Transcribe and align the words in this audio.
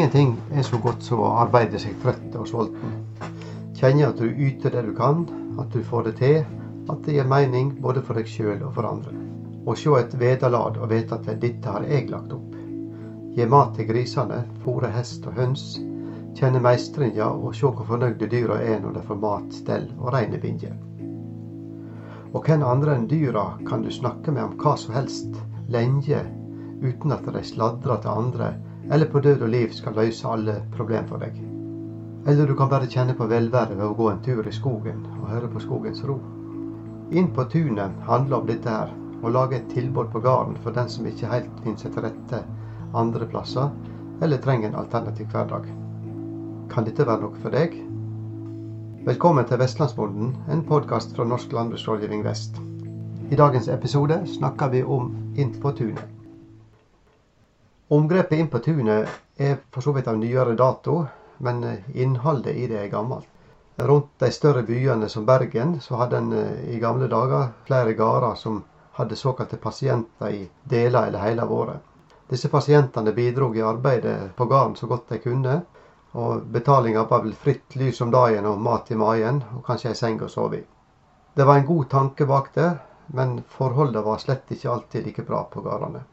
Ingenting 0.00 0.38
er 0.52 0.62
så 0.62 0.78
godt 0.80 1.02
som 1.04 1.20
å 1.20 1.26
arbeide 1.42 1.76
seg 1.76 1.98
trett 2.00 2.36
og 2.40 2.46
sulten. 2.48 2.92
Kjenne 3.76 4.06
at 4.08 4.16
du 4.16 4.30
yter 4.32 4.72
det 4.72 4.86
du 4.86 4.94
kan, 4.96 5.26
at 5.60 5.74
du 5.74 5.82
får 5.84 6.06
det 6.06 6.12
til, 6.22 6.38
at 6.88 7.02
det 7.04 7.18
gir 7.18 7.28
mening 7.28 7.74
både 7.84 8.00
for 8.06 8.16
deg 8.16 8.30
sjøl 8.32 8.62
og 8.64 8.70
for 8.78 8.88
andre. 8.88 9.12
Å 9.68 9.74
se 9.76 9.92
et 9.98 10.14
vederlag 10.22 10.78
og 10.80 10.88
vite 10.88 11.18
at 11.18 11.28
dette 11.42 11.74
har 11.74 11.84
jeg 11.84 12.08
lagt 12.08 12.32
opp. 12.32 12.54
Gi 13.36 13.48
mat 13.52 13.74
til 13.76 13.90
grisene, 13.90 14.38
fôre 14.64 14.88
hest 14.94 15.28
og 15.28 15.36
høns. 15.36 15.66
Kjenne 16.32 16.64
meistringa 16.64 17.28
og 17.34 17.52
se 17.60 17.68
hvor 17.68 17.90
fornøyde 17.92 18.30
dyra 18.32 18.56
er 18.70 18.80
når 18.80 18.96
de 18.96 19.04
får 19.10 19.20
mat, 19.26 19.52
stell 19.52 19.84
og 19.98 20.14
reine 20.16 20.40
binger. 20.40 20.80
Og 22.32 22.40
hvem 22.40 22.64
andre 22.64 22.96
enn 22.96 23.04
dyra 23.12 23.44
kan 23.68 23.84
du 23.84 23.92
snakke 23.92 24.32
med 24.32 24.48
om 24.48 24.56
hva 24.64 24.78
som 24.80 24.96
helst, 24.96 25.36
lenge, 25.68 26.24
uten 26.80 27.12
at 27.12 27.28
de 27.36 27.44
sladrer 27.52 28.00
til 28.00 28.16
andre 28.16 28.54
eller 28.90 29.06
på 29.06 29.20
død 29.20 29.42
og 29.42 29.48
liv 29.48 29.72
skal 29.72 29.94
løse 29.94 30.28
alle 30.28 30.56
problemer 30.74 31.06
for 31.08 31.22
deg. 31.22 31.36
Eller 32.28 32.46
du 32.46 32.56
kan 32.58 32.68
bare 32.68 32.90
kjenne 32.90 33.14
på 33.16 33.28
velvære 33.30 33.76
ved 33.76 33.86
å 33.86 33.94
gå 33.96 34.08
en 34.10 34.22
tur 34.24 34.46
i 34.46 34.54
skogen 34.54 35.04
og 35.20 35.28
høre 35.30 35.50
på 35.52 35.62
skogens 35.62 36.02
ro. 36.08 36.18
Inn 37.10 37.30
på 37.34 37.46
tunet 37.52 38.02
handler 38.06 38.40
om 38.40 38.50
dette 38.50 38.70
her, 38.70 38.90
å 39.22 39.30
lage 39.30 39.56
et 39.56 39.70
tilbud 39.72 40.10
på 40.12 40.22
gården 40.24 40.58
for 40.64 40.74
den 40.74 40.88
som 40.88 41.06
ikke 41.06 41.30
helt 41.30 41.62
finner 41.62 41.80
seg 41.80 41.94
til 41.94 42.06
rette 42.06 42.42
andre 42.98 43.26
plasser, 43.30 43.70
eller 44.20 44.42
trenger 44.42 44.70
en 44.70 44.80
alternativ 44.82 45.30
hverdag. 45.32 45.70
Kan 46.70 46.86
dette 46.86 47.06
være 47.06 47.24
noe 47.24 47.42
for 47.42 47.54
deg? 47.54 47.76
Velkommen 49.06 49.46
til 49.48 49.62
Vestlandsbonden, 49.62 50.34
en 50.52 50.64
podkast 50.66 51.14
fra 51.16 51.24
Norsk 51.24 51.54
landbruksrådgivning 51.56 52.24
Vest. 52.26 52.58
I 53.30 53.38
dagens 53.38 53.70
episode 53.70 54.22
snakker 54.26 54.74
vi 54.74 54.82
om 54.82 55.14
Inn 55.38 55.54
på 55.62 55.72
tunet. 55.78 56.19
Omgrepet 57.92 58.38
Inn 58.38 58.48
på 58.48 58.58
tunet 58.58 59.08
er 59.36 59.56
for 59.74 59.82
så 59.82 59.90
vidt 59.92 60.06
av 60.06 60.18
nyere 60.18 60.52
dato, 60.54 60.92
men 61.42 61.64
eh, 61.64 61.86
innholdet 61.98 62.54
i 62.54 62.68
det 62.70 62.76
er 62.84 62.90
gammelt. 62.92 63.26
Rundt 63.82 64.12
de 64.22 64.28
større 64.30 64.62
byene 64.62 65.08
som 65.08 65.24
Bergen 65.26 65.72
så 65.82 65.98
hadde 65.98 66.20
en 66.20 66.28
eh, 66.32 66.60
i 66.70 66.78
gamle 66.78 67.08
dager 67.10 67.48
flere 67.66 67.96
gårder 67.98 68.36
som 68.38 68.60
hadde 69.00 69.18
såkalte 69.18 69.58
pasienter 69.58 70.36
i 70.36 70.44
deler 70.62 71.08
eller 71.08 71.24
hele 71.24 71.48
året. 71.56 71.80
Disse 72.30 72.52
pasientene 72.52 73.10
bidro 73.16 73.50
i 73.58 73.66
arbeidet 73.72 74.36
på 74.36 74.46
gården 74.46 74.78
så 74.78 74.86
godt 74.86 75.10
de 75.10 75.18
kunne. 75.26 75.58
Og 76.12 76.46
betalinga 76.46 77.04
var 77.10 77.26
vel 77.26 77.34
fritt 77.34 77.74
lys 77.74 78.00
om 78.06 78.14
dagen 78.14 78.46
og 78.46 78.62
mat 78.62 78.94
i 78.94 79.00
magen, 79.02 79.42
og 79.56 79.66
kanskje 79.66 79.90
ei 79.90 79.98
seng 79.98 80.22
å 80.22 80.30
sove 80.30 80.62
i. 80.62 80.64
Det 81.34 81.42
var 81.42 81.58
en 81.58 81.66
god 81.66 81.90
tanke 81.90 82.30
bak 82.36 82.54
det, 82.54 82.70
men 83.18 83.40
forholdene 83.58 84.06
var 84.06 84.22
slett 84.22 84.54
ikke 84.54 84.70
alltid 84.76 85.10
like 85.10 85.26
bra 85.26 85.42
på 85.50 85.66
gårdene. 85.66 86.06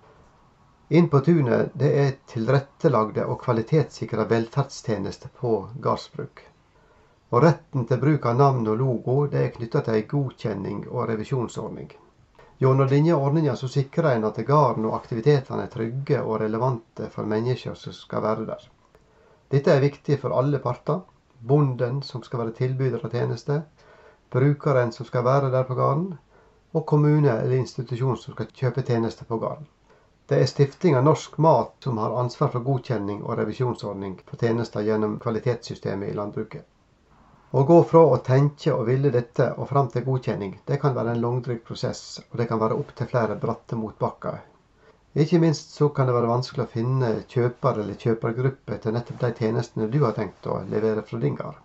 Inn 0.89 1.09
på 1.09 1.19
tunet 1.19 1.73
det 1.73 1.87
er 1.99 2.13
tilrettelagde 2.31 3.25
og 3.27 3.41
kvalitetssikra 3.41 4.23
velferdstjenester 4.29 5.33
på 5.35 5.49
gardsbruk. 5.83 6.43
Og 7.35 7.43
Retten 7.43 7.83
til 7.89 7.99
bruk 7.99 8.25
av 8.29 8.37
navn 8.39 8.69
og 8.71 8.77
logo 8.79 9.15
det 9.33 9.41
er 9.41 9.51
knytta 9.57 9.81
til 9.83 9.97
ei 9.97 10.05
godkjenning 10.07 10.85
og 10.87 11.09
revisjonsordning. 11.09 11.91
Gjennom 12.63 12.87
denne 12.87 13.19
ordninga 13.19 13.57
så 13.59 13.67
sikrer 13.67 14.13
en 14.13 14.29
at 14.29 14.39
garden 14.47 14.87
og 14.87 14.95
aktivitetene 15.01 15.67
er 15.67 15.73
trygge 15.75 16.23
og 16.23 16.39
relevante 16.45 17.11
for 17.11 17.27
mennesker 17.35 17.75
som 17.75 17.93
skal 17.99 18.23
være 18.23 18.47
der. 18.47 18.63
Dette 19.51 19.75
er 19.75 19.83
viktig 19.83 20.21
for 20.23 20.39
alle 20.39 20.63
parter. 20.63 21.03
Bonden 21.37 21.99
som 22.01 22.23
skal 22.23 22.45
være 22.45 22.55
tilbyder 22.63 23.03
av 23.03 23.11
tjenester, 23.11 23.65
brukeren 24.33 24.95
som 24.95 25.05
skal 25.05 25.27
være 25.27 25.51
der 25.51 25.67
på 25.67 25.75
gården, 25.77 26.13
og 26.73 26.85
kommune 26.87 27.35
eller 27.43 27.59
institusjon 27.59 28.17
som 28.17 28.33
skal 28.33 28.49
kjøpe 28.55 28.87
tjenester 28.87 29.27
på 29.27 29.37
gården. 29.37 29.67
Det 30.29 30.41
er 30.41 30.45
Stiftinga 30.45 30.99
Norsk 31.01 31.37
Mat 31.37 31.69
som 31.83 31.97
har 31.97 32.11
ansvar 32.19 32.49
for 32.51 32.59
godkjenning 32.59 33.21
og 33.23 33.37
revisjonsordning 33.39 34.17
for 34.27 34.35
tjenester 34.43 34.83
gjennom 34.83 35.13
kvalitetssystemet 35.23 36.09
i 36.11 36.15
landbruket. 36.19 36.65
Å 37.55 37.63
gå 37.69 37.77
fra 37.87 38.01
å 38.03 38.17
tenke 38.27 38.73
og 38.73 38.83
ville 38.89 39.11
dette 39.13 39.45
og 39.55 39.69
fram 39.69 39.87
til 39.93 40.03
godkjenning, 40.03 40.57
det 40.67 40.81
kan 40.81 40.97
være 40.97 41.13
en 41.15 41.21
langdryg 41.23 41.61
prosess, 41.69 42.01
og 42.27 42.41
det 42.41 42.49
kan 42.49 42.59
være 42.59 42.75
opptil 42.75 43.07
flere 43.07 43.37
bratte 43.39 43.79
motbakker. 43.79 44.41
Ikke 45.15 45.39
minst 45.39 45.71
så 45.79 45.87
kan 45.95 46.11
det 46.11 46.17
være 46.17 46.33
vanskelig 46.33 46.65
å 46.65 46.73
finne 46.75 47.13
kjøper 47.31 47.79
eller 47.85 48.03
kjøpergruppe 48.03 48.81
til 48.83 48.97
nettopp 48.97 49.23
de 49.23 49.31
tjenestene 49.39 49.87
du 49.87 50.01
har 50.03 50.19
tenkt 50.19 50.51
å 50.51 50.59
levere 50.67 51.07
fra 51.07 51.21
din 51.23 51.39
gard. 51.39 51.55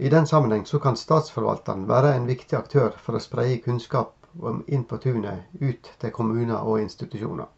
I 0.00 0.08
den 0.08 0.24
sammenheng 0.26 0.64
så 0.64 0.80
kan 0.80 0.96
statsforvalteren 0.96 1.84
være 1.84 2.16
en 2.16 2.32
viktig 2.32 2.56
aktør 2.56 2.96
for 2.96 3.20
å 3.20 3.20
spreie 3.20 3.60
kunnskap 3.60 4.16
inn 4.66 4.84
på 4.84 4.98
tunet 4.98 5.48
ut 5.60 5.90
til 6.00 6.14
kommuner 6.14 6.62
og 6.62 6.80
institusjoner. 6.82 7.50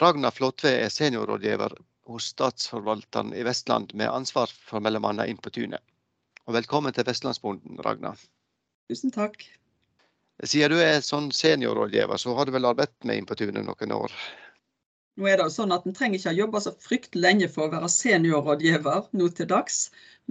Ragna 0.00 0.30
Flåtve 0.32 0.72
er 0.80 0.88
seniorrådgiver 0.88 1.74
hos 2.10 2.30
Statsforvalteren 2.32 3.34
i 3.36 3.44
Vestland 3.44 3.94
med 3.94 4.10
ansvar 4.10 4.52
for 4.66 4.80
bl.a. 4.80 5.26
Inn 5.26 5.40
på 5.40 5.52
tunet. 5.52 5.82
Og 6.48 6.56
velkommen 6.56 6.94
til 6.96 7.04
Vestlandsbonden, 7.06 7.78
Ragna. 7.84 8.14
Tusen 8.88 9.12
takk. 9.14 9.44
Siden 10.42 10.72
du 10.72 10.80
er 10.80 11.02
sånn 11.04 11.28
seniorrådgiver, 11.36 12.16
så 12.16 12.32
har 12.34 12.48
du 12.48 12.56
vel 12.56 12.64
arbeidet 12.70 13.04
med 13.04 13.20
Inn 13.20 13.28
på 13.28 13.36
tunet 13.36 13.66
noen 13.66 13.92
år? 13.92 14.14
Nå 15.20 15.28
er 15.28 15.36
det 15.36 15.50
jo 15.50 15.52
sånn 15.52 15.74
at 15.74 15.84
En 15.84 15.92
trenger 15.96 16.16
ikke 16.16 16.30
ha 16.30 16.38
jobba 16.38 16.60
så 16.64 16.70
fryktelig 16.80 17.20
lenge 17.20 17.48
for 17.52 17.66
å 17.66 17.72
være 17.74 17.88
seniorrådgiver 17.92 19.10
nå 19.20 19.26
til 19.36 19.48
dags. 19.50 19.80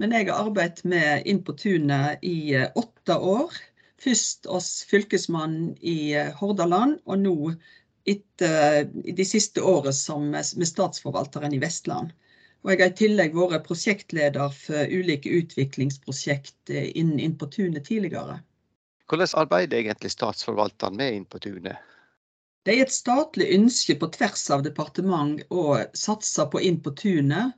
Men 0.02 0.14
jeg 0.16 0.26
har 0.26 0.48
arbeidet 0.48 0.82
med 0.90 1.28
Inn 1.30 1.44
på 1.46 1.54
tunet 1.54 2.24
i 2.26 2.56
eh, 2.58 2.72
åtte 2.74 3.14
år. 3.14 3.54
Først 4.02 4.48
hos 4.50 4.70
Fylkesmannen 4.90 5.76
i 5.78 6.16
eh, 6.18 6.32
Hordaland, 6.40 6.98
og 7.06 7.22
nå 7.22 7.52
etter 8.10 8.80
eh, 8.80 9.14
de 9.14 9.26
siste 9.28 9.62
årene 9.62 9.94
som 9.94 10.26
med 10.32 10.70
Statsforvalteren 10.72 11.54
i 11.54 11.62
Vestland. 11.62 12.10
Og 12.64 12.72
jeg 12.74 12.82
har 12.82 12.90
i 12.90 12.98
tillegg 12.98 13.38
vært 13.38 13.68
prosjektleder 13.68 14.50
for 14.56 14.90
ulike 14.90 15.30
utviklingsprosjekt 15.38 16.74
innen 16.74 17.22
Inn 17.22 17.38
på 17.38 17.46
tunet 17.46 17.86
tidligere. 17.86 18.40
Hvordan 19.06 19.38
arbeider 19.44 19.84
egentlig 19.84 20.10
Statsforvalteren 20.16 20.98
med 20.98 21.20
Inn 21.20 21.30
på 21.30 21.38
tunet? 21.46 21.78
Det 22.68 22.72
er 22.76 22.82
et 22.84 22.92
statlig 22.92 23.46
ønske 23.56 23.94
på 24.00 24.06
tvers 24.14 24.42
av 24.54 24.62
departement 24.64 25.38
å 25.48 25.62
satse 25.96 26.44
på 26.52 26.60
Inn 26.68 26.76
på 26.84 26.90
tunet, 27.02 27.54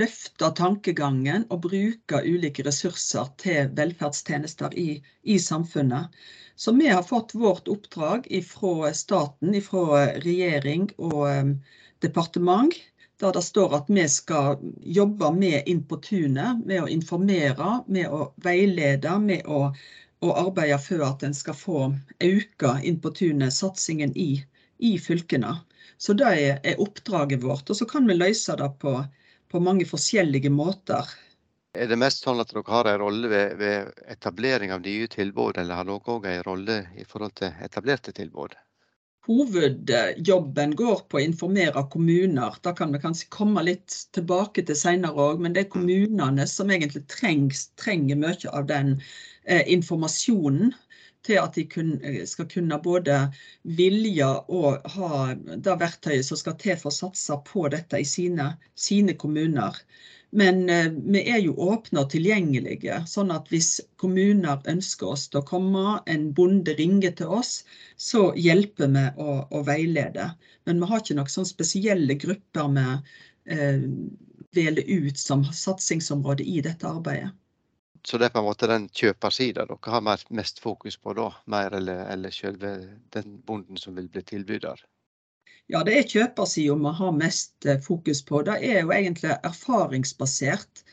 løfte 0.00 0.48
tankegangen 0.60 1.44
og 1.52 1.66
bruke 1.66 2.22
ulike 2.24 2.64
ressurser 2.64 3.28
til 3.42 3.68
velferdstjenester 3.76 4.72
i, 4.80 4.86
i 5.34 5.36
samfunnet. 5.48 6.16
Så 6.56 6.72
vi 6.78 6.88
har 6.88 7.04
fått 7.04 7.34
vårt 7.36 7.68
oppdrag 7.68 8.30
fra 8.48 8.94
staten, 8.96 9.60
fra 9.68 10.06
regjering 10.24 10.88
og 10.96 11.20
um, 11.28 11.52
departement, 12.00 12.72
der 13.20 13.36
det 13.36 13.44
står 13.44 13.76
at 13.82 13.92
vi 13.92 14.08
skal 14.08 14.56
jobbe 15.00 15.34
med 15.36 15.68
Inn 15.68 15.84
på 15.84 16.00
tunet, 16.08 16.64
med 16.64 16.86
å 16.86 16.88
informere, 16.96 17.82
med 17.92 18.08
å 18.08 18.30
veilede, 18.48 19.18
med 19.20 19.44
å 19.44 19.66
og 20.24 20.38
arbeide 20.40 20.78
for 20.80 21.04
at 21.06 21.22
en 21.26 21.34
skal 21.36 21.56
få 21.56 21.80
øke 22.24 22.72
Inn 22.88 23.00
på 23.02 23.12
tunet 23.16 23.52
satsingen 23.52 24.14
i, 24.16 24.42
i, 24.78 24.96
fylkene. 24.98 25.52
Så 25.98 26.16
det 26.16 26.26
er, 26.26 26.58
er, 26.64 26.80
oppdraget 26.80 27.44
vårt. 27.44 27.70
Og 27.70 27.76
så 27.76 27.86
kan 27.88 28.08
vi 28.08 28.16
løse 28.16 28.56
det 28.56 28.70
på, 28.80 28.96
på, 29.52 29.60
mange 29.60 29.86
forskjellige 29.88 30.52
måter. 30.52 31.08
Er 31.76 31.88
det 31.90 32.00
mest 32.00 32.24
sånn 32.24 32.40
at 32.40 32.52
dere 32.52 32.64
har 32.72 32.88
en 32.88 33.00
rolle 33.04 33.28
ved, 33.28 33.56
ved 33.60 33.92
etablering 34.08 34.72
av 34.72 34.84
nye 34.84 35.08
tilbud, 35.12 35.60
eller 35.60 35.76
har 35.76 35.88
dere 35.88 36.16
òg 36.16 36.30
en 36.32 36.46
rolle 36.48 36.78
i 36.96 37.04
forhold 37.04 37.36
til 37.40 37.52
etablerte 37.64 38.16
tilbud? 38.16 38.56
Hovedjobben 39.26 40.74
går 40.78 41.00
på 41.10 41.18
å 41.18 41.24
informere 41.24 41.82
kommuner. 41.90 42.58
Da 42.62 42.72
kan 42.78 42.92
vi 42.94 43.00
kanskje 43.02 43.30
komme 43.34 43.64
litt 43.66 43.96
tilbake 44.14 44.62
til 44.66 44.78
senere 44.78 45.18
òg, 45.30 45.42
men 45.42 45.56
det 45.56 45.64
er 45.64 45.72
kommunene 45.72 46.46
som 46.50 46.70
egentlig 46.70 47.02
trengs, 47.10 47.68
trenger 47.80 48.20
mye 48.20 48.52
av 48.52 48.68
den 48.70 48.96
eh, 49.44 49.64
informasjonen 49.74 50.74
til 51.26 51.40
at 51.42 51.56
de 51.58 51.66
kun, 51.70 51.96
eh, 52.02 52.24
skal 52.26 52.48
kunne 52.50 52.78
både 52.82 53.20
vilje 53.78 54.28
og 54.48 54.86
ha 54.96 55.34
det 55.34 55.78
verktøyet 55.82 56.26
som 56.28 56.40
skal 56.40 56.58
til 56.62 56.78
for 56.80 56.92
å 56.92 56.98
satse 57.00 57.38
på 57.48 57.66
dette 57.74 58.00
i 58.00 58.06
sine, 58.08 58.52
sine 58.74 59.16
kommuner. 59.18 59.82
Men 60.36 60.68
eh, 60.70 60.90
vi 60.90 61.22
er 61.30 61.38
jo 61.44 61.54
åpne 61.68 62.02
og 62.02 62.10
tilgjengelige, 62.12 62.98
sånn 63.08 63.30
at 63.34 63.48
hvis 63.52 63.76
kommuner 64.02 64.62
ønsker 64.68 65.14
oss 65.14 65.28
til 65.30 65.40
å 65.40 65.46
komme, 65.48 66.00
en 66.10 66.28
bonde 66.36 66.74
ringer 66.80 67.14
til 67.20 67.32
oss, 67.38 67.60
så 67.96 68.28
hjelper 68.34 68.90
vi 68.96 69.06
å, 69.22 69.38
å 69.48 69.62
veilede. 69.66 70.32
Men 70.66 70.82
vi 70.82 70.90
har 70.90 71.02
ikke 71.02 71.18
noen 71.20 71.32
sånn 71.32 71.48
spesielle 71.48 72.18
grupper 72.20 72.72
vi 72.74 72.86
eh, 73.54 73.86
velger 74.56 75.06
ut 75.06 75.18
som 75.20 75.46
satsingsområde 75.46 76.44
i 76.44 76.60
dette 76.64 76.88
arbeidet. 76.88 77.32
Så 78.06 78.18
det 78.18 78.28
er 78.28 78.34
på 78.34 78.38
en 78.38 78.46
måte 78.46 78.68
den 78.70 78.84
kjøpersida 78.94 79.64
dere 79.66 79.90
har 79.90 80.02
mest 80.38 80.60
fokus 80.62 80.94
på 81.02 81.14
da, 81.18 81.30
mer 81.50 81.74
eller, 81.74 82.04
eller 82.12 82.30
selve 82.30 82.76
den 83.16 83.40
bonden 83.48 83.80
som 83.82 83.96
vil 83.98 84.06
bli 84.12 84.22
tilbyder? 84.22 84.84
Ja, 85.66 85.80
det 85.82 85.96
er 85.98 86.12
kjøpersida 86.12 86.76
vi 86.78 86.92
har 87.00 87.16
mest 87.16 87.66
eh, 87.66 87.80
fokus 87.82 88.20
på. 88.28 88.44
Det 88.46 88.60
er 88.62 88.84
jo 88.84 88.92
egentlig 88.94 89.34
erfaringsbasert. 89.34 90.84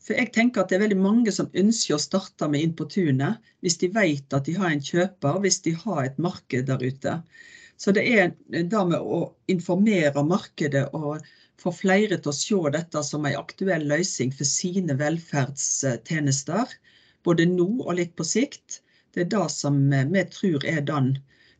For 0.00 0.14
jeg 0.14 0.30
tenker 0.36 0.62
at 0.62 0.70
det 0.70 0.78
er 0.78 0.84
veldig 0.84 1.00
mange 1.02 1.34
som 1.34 1.50
ønsker 1.50 1.96
å 1.96 2.04
starte 2.04 2.46
med 2.48 2.62
Inn 2.62 2.76
på 2.78 2.86
tunet, 2.92 3.42
hvis 3.60 3.80
de 3.82 3.90
vet 3.96 4.38
at 4.38 4.46
de 4.46 4.54
har 4.56 4.70
en 4.70 4.86
kjøper, 4.92 5.42
hvis 5.42 5.58
de 5.66 5.74
har 5.82 6.04
et 6.04 6.22
marked 6.22 6.70
der 6.70 6.86
ute. 6.86 7.16
Så 7.80 7.92
det 7.96 8.06
er 8.06 8.30
det 8.46 8.70
med 8.70 9.00
å 9.00 9.24
informere 9.50 10.22
markedet 10.22 10.86
og 10.94 11.26
få 11.60 11.72
flere 11.76 12.16
til 12.16 12.32
å 12.32 12.36
se 12.36 12.60
dette 12.74 13.02
som 13.06 13.26
en 13.28 13.38
aktuell 13.38 13.86
løsning 13.90 14.32
for 14.34 14.48
sine 14.48 14.96
velferdstjenester, 15.00 16.72
både 17.26 17.46
nå 17.50 17.68
og 17.84 17.94
litt 17.98 18.16
på 18.16 18.26
sikt, 18.26 18.80
det 19.14 19.26
er 19.26 19.30
det 19.34 19.46
som 19.52 19.78
vi 19.90 20.24
tror 20.32 20.64
er 20.64 20.80
den, 20.86 21.14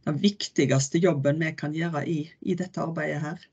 den 0.08 0.20
viktigste 0.22 1.02
jobben 1.02 1.42
vi 1.42 1.52
kan 1.58 1.74
gjøre 1.76 2.04
i, 2.08 2.20
i 2.40 2.56
dette 2.56 2.80
arbeidet 2.82 3.22
her. 3.24 3.48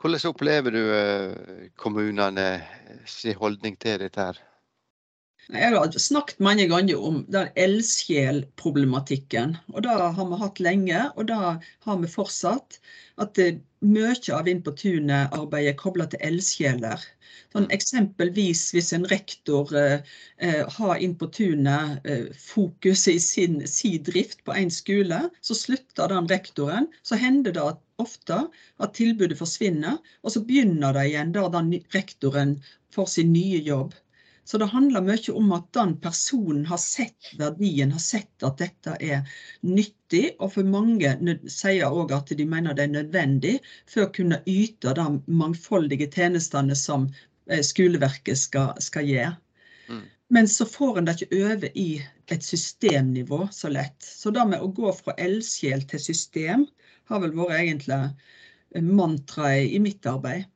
Hvordan 0.00 0.28
opplever 0.28 0.74
du 0.76 0.82
kommunenes 0.84 1.72
kommunene 1.80 3.06
sin 3.08 3.36
holdning 3.40 3.78
til 3.80 3.98
dette? 4.04 4.28
her? 4.30 4.55
Jeg 5.54 5.76
har 5.76 5.92
snakket 6.02 6.40
mange 6.42 6.64
ganger 6.66 7.02
om 7.08 7.20
den 7.30 7.46
eldsjelproblematikken. 7.54 9.52
Og 9.74 9.84
det 9.84 9.92
har 9.94 10.26
vi 10.30 10.38
hatt 10.40 10.58
lenge, 10.58 11.02
og 11.14 11.28
det 11.28 11.36
har 11.38 12.00
vi 12.00 12.08
fortsatt. 12.10 12.80
At 13.22 13.38
mye 13.86 14.16
av 14.34 14.48
Inn 14.50 14.62
på 14.66 14.72
tunet-arbeidet 14.80 15.70
er 15.70 15.78
kobla 15.78 16.08
til 16.10 16.24
eldsjeler. 16.26 17.04
Sånn, 17.54 17.68
eksempelvis 17.76 18.64
hvis 18.74 18.90
en 18.96 19.06
rektor 19.12 19.70
eh, 19.78 20.02
eh 20.42 20.64
har 20.78 20.98
Inn 21.04 21.14
på 21.20 21.28
tunet 21.30 22.02
eh, 22.10 22.26
i 23.14 23.18
sin, 23.22 23.60
sin 23.70 24.02
drift 24.02 24.42
på 24.44 24.52
én 24.52 24.70
skole, 24.70 25.20
så 25.40 25.54
slutter 25.54 26.10
den 26.10 26.26
rektoren. 26.32 26.90
Så 27.06 27.14
hender 27.22 27.54
det 27.54 27.68
ofte 28.02 28.40
at 28.82 28.98
tilbudet 28.98 29.38
forsvinner, 29.38 30.02
og 30.26 30.34
så 30.34 30.42
begynner 30.42 30.92
det 30.92 31.06
igjen 31.12 31.32
da 31.38 31.46
den 31.54 31.70
rektoren 31.94 32.58
får 32.90 33.06
sin 33.14 33.32
nye 33.32 33.62
jobb. 33.62 33.94
Så 34.46 34.58
det 34.62 34.68
handler 34.70 35.02
mye 35.02 35.32
om 35.34 35.48
at 35.56 35.72
den 35.74 35.96
personen 35.98 36.66
har 36.70 36.78
sett 36.78 37.32
verdien, 37.38 37.90
har 37.92 38.02
sett 38.02 38.44
at 38.46 38.60
dette 38.62 38.92
er 39.02 39.24
nyttig. 39.66 40.36
Og 40.38 40.52
for 40.54 40.68
mange 40.70 41.16
sier 41.50 41.90
òg 41.90 42.14
at 42.14 42.30
de 42.38 42.46
mener 42.46 42.76
det 42.76 42.86
er 42.86 42.92
nødvendig 42.94 43.56
for 43.90 44.04
å 44.04 44.12
kunne 44.14 44.38
yte 44.46 44.94
de 44.94 45.06
mangfoldige 45.26 46.06
tjenestene 46.14 46.78
som 46.78 47.08
eh, 47.50 47.64
skoleverket 47.66 48.38
skal, 48.38 48.76
skal 48.78 49.10
gjøre. 49.10 49.34
Mm. 49.90 50.04
Men 50.38 50.48
så 50.50 50.66
får 50.70 51.00
en 51.00 51.10
det 51.10 51.18
ikke 51.18 51.42
over 51.42 51.78
i 51.78 51.90
et 52.30 52.46
systemnivå 52.46 53.48
så 53.50 53.74
lett. 53.74 53.98
Så 54.02 54.30
det 54.30 54.46
med 54.46 54.62
å 54.62 54.70
gå 54.78 54.94
fra 54.94 55.18
eldsjel 55.18 55.82
til 55.90 56.06
system 56.06 56.68
har 57.10 57.22
vel 57.22 57.34
vært 57.34 57.58
egentlig 57.64 58.00
mantraet 58.82 59.74
i 59.74 59.82
mitt 59.82 60.06
arbeid. 60.06 60.46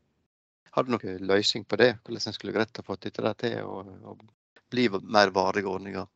Har 0.76 0.86
du 0.86 0.94
noen 0.94 1.26
løsning 1.26 1.64
på 1.66 1.78
det? 1.80 1.92
Hvordan 2.04 2.30
en 2.30 2.36
skulle 2.36 2.54
greid 2.54 2.78
å 2.78 2.86
få 2.86 2.96
til 3.02 3.26
å 3.26 4.16
bli 4.70 4.88
mer 5.02 5.32
varige 5.34 5.70
ordninger? 5.70 6.06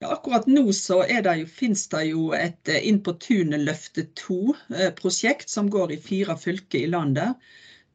Ja, 0.00 0.14
akkurat 0.14 0.46
nå 0.48 0.72
så 0.72 1.02
det 1.04 1.34
jo, 1.42 1.46
finnes 1.46 1.82
det 1.92 2.06
jo 2.08 2.30
et 2.32 2.70
eh, 2.72 2.86
Inn 2.88 3.02
på 3.04 3.12
tunet 3.20 3.60
løfte 3.66 4.06
2-prosjekt 4.16 5.44
eh, 5.44 5.52
som 5.52 5.68
går 5.70 5.92
i 5.92 5.98
fire 6.00 6.36
fylker 6.40 6.86
i 6.86 6.90
landet. 6.94 7.36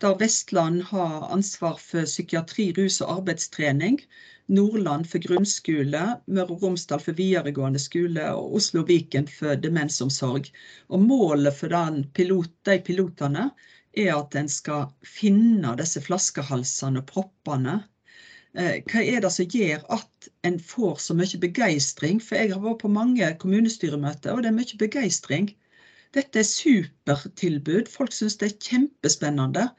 Der 0.03 0.13
Vestland 0.19 0.83
har 0.91 1.25
ansvar 1.33 1.79
for 1.81 2.05
psykiatri, 2.05 2.67
rus 2.77 3.01
og 3.01 3.11
arbeidstrening. 3.17 3.97
Nordland 4.53 5.09
for 5.09 5.23
grunnskole, 5.23 6.03
Møre 6.27 6.53
og 6.53 6.61
Romsdal 6.67 7.01
for 7.01 7.17
videregående 7.17 7.81
skole 7.81 8.29
og 8.37 8.59
Oslo 8.61 8.83
og 8.83 8.91
Viken 8.93 9.25
for 9.39 9.57
demensomsorg. 9.57 10.51
Og 10.93 11.01
Målet 11.09 11.57
for 11.57 11.73
pilot, 12.13 12.53
de 12.69 12.77
pilotene 12.85 13.49
er 13.97 14.13
at 14.15 14.36
en 14.39 14.50
skal 14.51 14.88
finne 15.07 15.75
disse 15.80 16.01
flaskehalsene 16.03 17.01
og 17.01 17.09
proppene. 17.12 17.75
Eh, 18.56 18.80
hva 18.88 19.03
er 19.03 19.24
det 19.24 19.31
som 19.36 19.51
gjør 19.51 19.83
at 19.97 20.30
en 20.47 20.57
får 20.59 21.00
så 21.03 21.15
mye 21.18 21.39
begeistring? 21.42 22.21
For 22.24 22.39
jeg 22.39 22.53
har 22.53 22.63
vært 22.63 22.83
på 22.83 22.92
mange 22.92 23.30
kommunestyremøter, 23.42 24.33
og 24.36 24.44
det 24.44 24.51
er 24.51 24.57
mye 24.59 24.81
begeistring. 24.81 25.50
Dette 26.15 26.39
er 26.39 26.47
supertilbud. 26.47 27.89
Folk 27.92 28.15
syns 28.15 28.38
det 28.39 28.51
er 28.51 28.59
kjempespennende. 28.69 29.69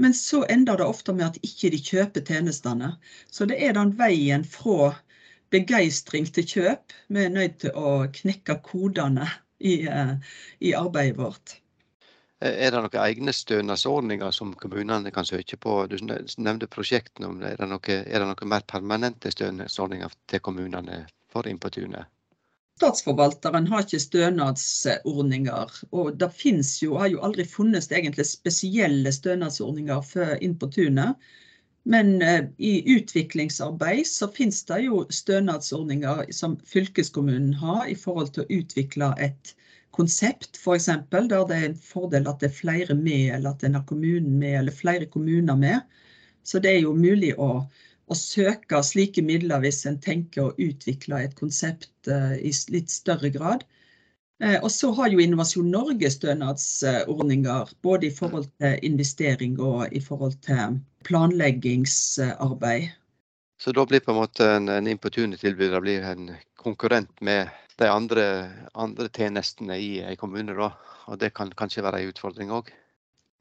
Men 0.00 0.14
så 0.16 0.42
ender 0.48 0.80
det 0.80 0.88
ofte 0.88 1.12
med 1.16 1.26
at 1.26 1.38
ikke 1.44 1.70
de 1.72 1.80
kjøper 1.84 2.24
tjenestene. 2.24 2.94
Så 3.32 3.48
det 3.48 3.58
er 3.64 3.76
den 3.76 3.92
veien 3.98 4.44
fra 4.48 4.94
begeistring 5.52 6.28
til 6.28 6.46
kjøp. 6.52 6.94
Vi 7.08 7.24
er 7.24 7.32
nødt 7.32 7.58
til 7.64 7.76
å 7.76 8.06
knekke 8.20 8.60
kodene 8.64 9.28
i, 9.58 9.82
eh, 9.88 10.14
i 10.60 10.72
arbeidet 10.76 11.18
vårt. 11.18 11.56
Er 12.40 12.72
det 12.72 12.78
noen 12.80 13.02
egne 13.02 13.32
stønadsordninger 13.36 14.30
som 14.32 14.54
kommunene 14.56 15.10
kan 15.12 15.26
søke 15.28 15.58
på? 15.60 15.74
Du 15.92 15.98
nevnte 16.00 16.68
prosjektene. 16.72 17.34
Er 17.50 17.60
det, 17.60 17.98
er 18.00 18.22
det 18.22 18.28
noen 18.30 18.48
mer 18.48 18.64
permanente 18.72 19.32
stønadsordninger 19.34 20.14
til 20.32 20.40
kommunene 20.46 21.02
for 21.28 21.48
Inn 21.50 21.60
på 21.60 21.68
tunet? 21.74 22.08
Statsforvalteren 22.80 23.68
har 23.68 23.84
ikke 23.84 24.00
stønadsordninger. 24.00 25.76
Og 25.92 26.16
det 26.16 26.30
jo, 26.80 26.96
har 26.96 27.12
jo 27.12 27.20
aldri 27.28 27.44
funnes 27.44 27.92
egentlig 27.92 28.24
spesielle 28.24 29.12
stønadsordninger 29.12 30.00
for 30.00 30.40
Inn 30.40 30.56
på 30.56 30.70
tunet. 30.72 31.20
Men 31.84 32.22
eh, 32.22 32.48
i 32.56 32.72
utviklingsarbeid 32.96 34.06
så 34.08 34.32
finnes 34.32 34.64
det 34.64 34.80
jo 34.86 35.04
stønadsordninger 35.12 36.32
som 36.32 36.56
fylkeskommunen 36.64 37.52
har 37.60 37.84
i 37.84 37.94
forhold 37.94 38.32
til 38.32 38.46
å 38.46 38.60
utvikle 38.62 39.12
et 39.28 39.54
konsept, 39.96 40.56
f.eks., 40.56 40.88
der 41.10 41.26
det 41.28 41.56
er 41.56 41.66
en 41.68 41.76
fordel 41.76 42.28
at 42.30 42.40
det 42.42 42.50
er 42.50 42.56
flere 42.56 42.94
med, 42.94 43.34
eller 43.34 43.54
at 43.54 43.64
en 43.64 43.78
har 43.78 43.84
kommunen 43.88 44.38
med, 44.38 44.58
eller 44.58 44.72
flere 44.72 45.06
kommuner 45.06 45.56
med. 45.56 45.80
Så 46.42 46.58
det 46.58 46.72
er 46.74 46.80
jo 46.84 46.94
mulig 46.96 47.34
å, 47.38 47.50
å 48.06 48.16
søke 48.16 48.82
slike 48.86 49.22
midler 49.22 49.62
hvis 49.64 49.84
en 49.86 50.00
tenker 50.00 50.48
å 50.48 50.54
utvikle 50.58 51.24
et 51.24 51.36
konsept 51.38 51.90
uh, 52.08 52.34
i 52.38 52.52
litt 52.72 52.90
større 52.90 53.32
grad. 53.34 53.66
Uh, 54.40 54.56
og 54.62 54.70
så 54.72 54.92
har 54.96 55.12
jo 55.12 55.20
Innovasjon 55.20 55.68
Norge 55.70 56.10
stønadsordninger, 56.10 57.74
både 57.84 58.08
i 58.08 58.14
forhold 58.14 58.48
til 58.62 58.78
investering 58.86 59.58
og 59.60 59.92
i 59.92 60.00
forhold 60.00 60.38
til 60.46 60.80
planleggingsarbeid. 61.04 62.88
Så 63.60 63.74
da 63.76 63.84
blir 63.84 64.00
på 64.00 64.14
en 64.14 64.22
måte 64.22 64.46
en, 64.56 64.70
en 64.72 64.86
Inputune-tilbyder 64.88 65.84
en 66.14 66.30
konkurrent 66.56 67.12
med 67.20 67.50
de 67.80 67.88
andre, 67.88 68.24
andre 68.74 69.08
tjenestene 69.08 69.78
i 69.80 69.90
en 70.04 70.18
kommune. 70.20 70.54
Da. 70.56 70.70
Og 71.08 71.20
det 71.20 71.32
kan 71.36 71.52
kanskje 71.56 71.84
være 71.86 72.02
en 72.02 72.12
utfordring 72.12 72.52
òg? 72.54 72.70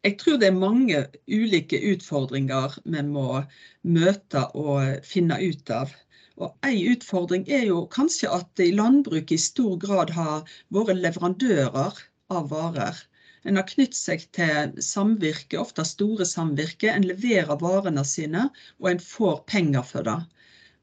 Jeg 0.07 0.15
tror 0.21 0.37
det 0.39 0.47
er 0.47 0.55
mange 0.55 0.99
ulike 1.27 1.79
utfordringer 1.91 2.77
vi 2.85 3.01
må 3.03 3.41
møte 3.83 4.45
og 4.55 5.03
finne 5.03 5.35
ut 5.43 5.73
av. 5.75 5.91
Og 6.39 6.55
En 6.63 6.77
utfordring 6.93 7.43
er 7.51 7.65
jo 7.67 7.81
kanskje 7.91 8.31
at 8.31 8.63
landbruket 8.79 9.35
i 9.35 9.41
stor 9.43 9.75
grad 9.83 10.13
har 10.15 10.47
vært 10.71 11.01
leverandører 11.03 11.99
av 12.31 12.47
varer. 12.53 13.01
En 13.43 13.59
har 13.59 13.67
knyttet 13.67 13.99
seg 13.99 14.23
til 14.35 14.71
samvirke, 14.83 15.59
ofte 15.59 15.83
store 15.87 16.27
samvirke. 16.27 16.87
En 16.93 17.07
leverer 17.11 17.59
varene 17.59 18.05
sine, 18.07 18.47
og 18.79 18.91
en 18.93 19.03
får 19.03 19.43
penger 19.51 19.83
for 19.91 20.07
det. 20.07 20.17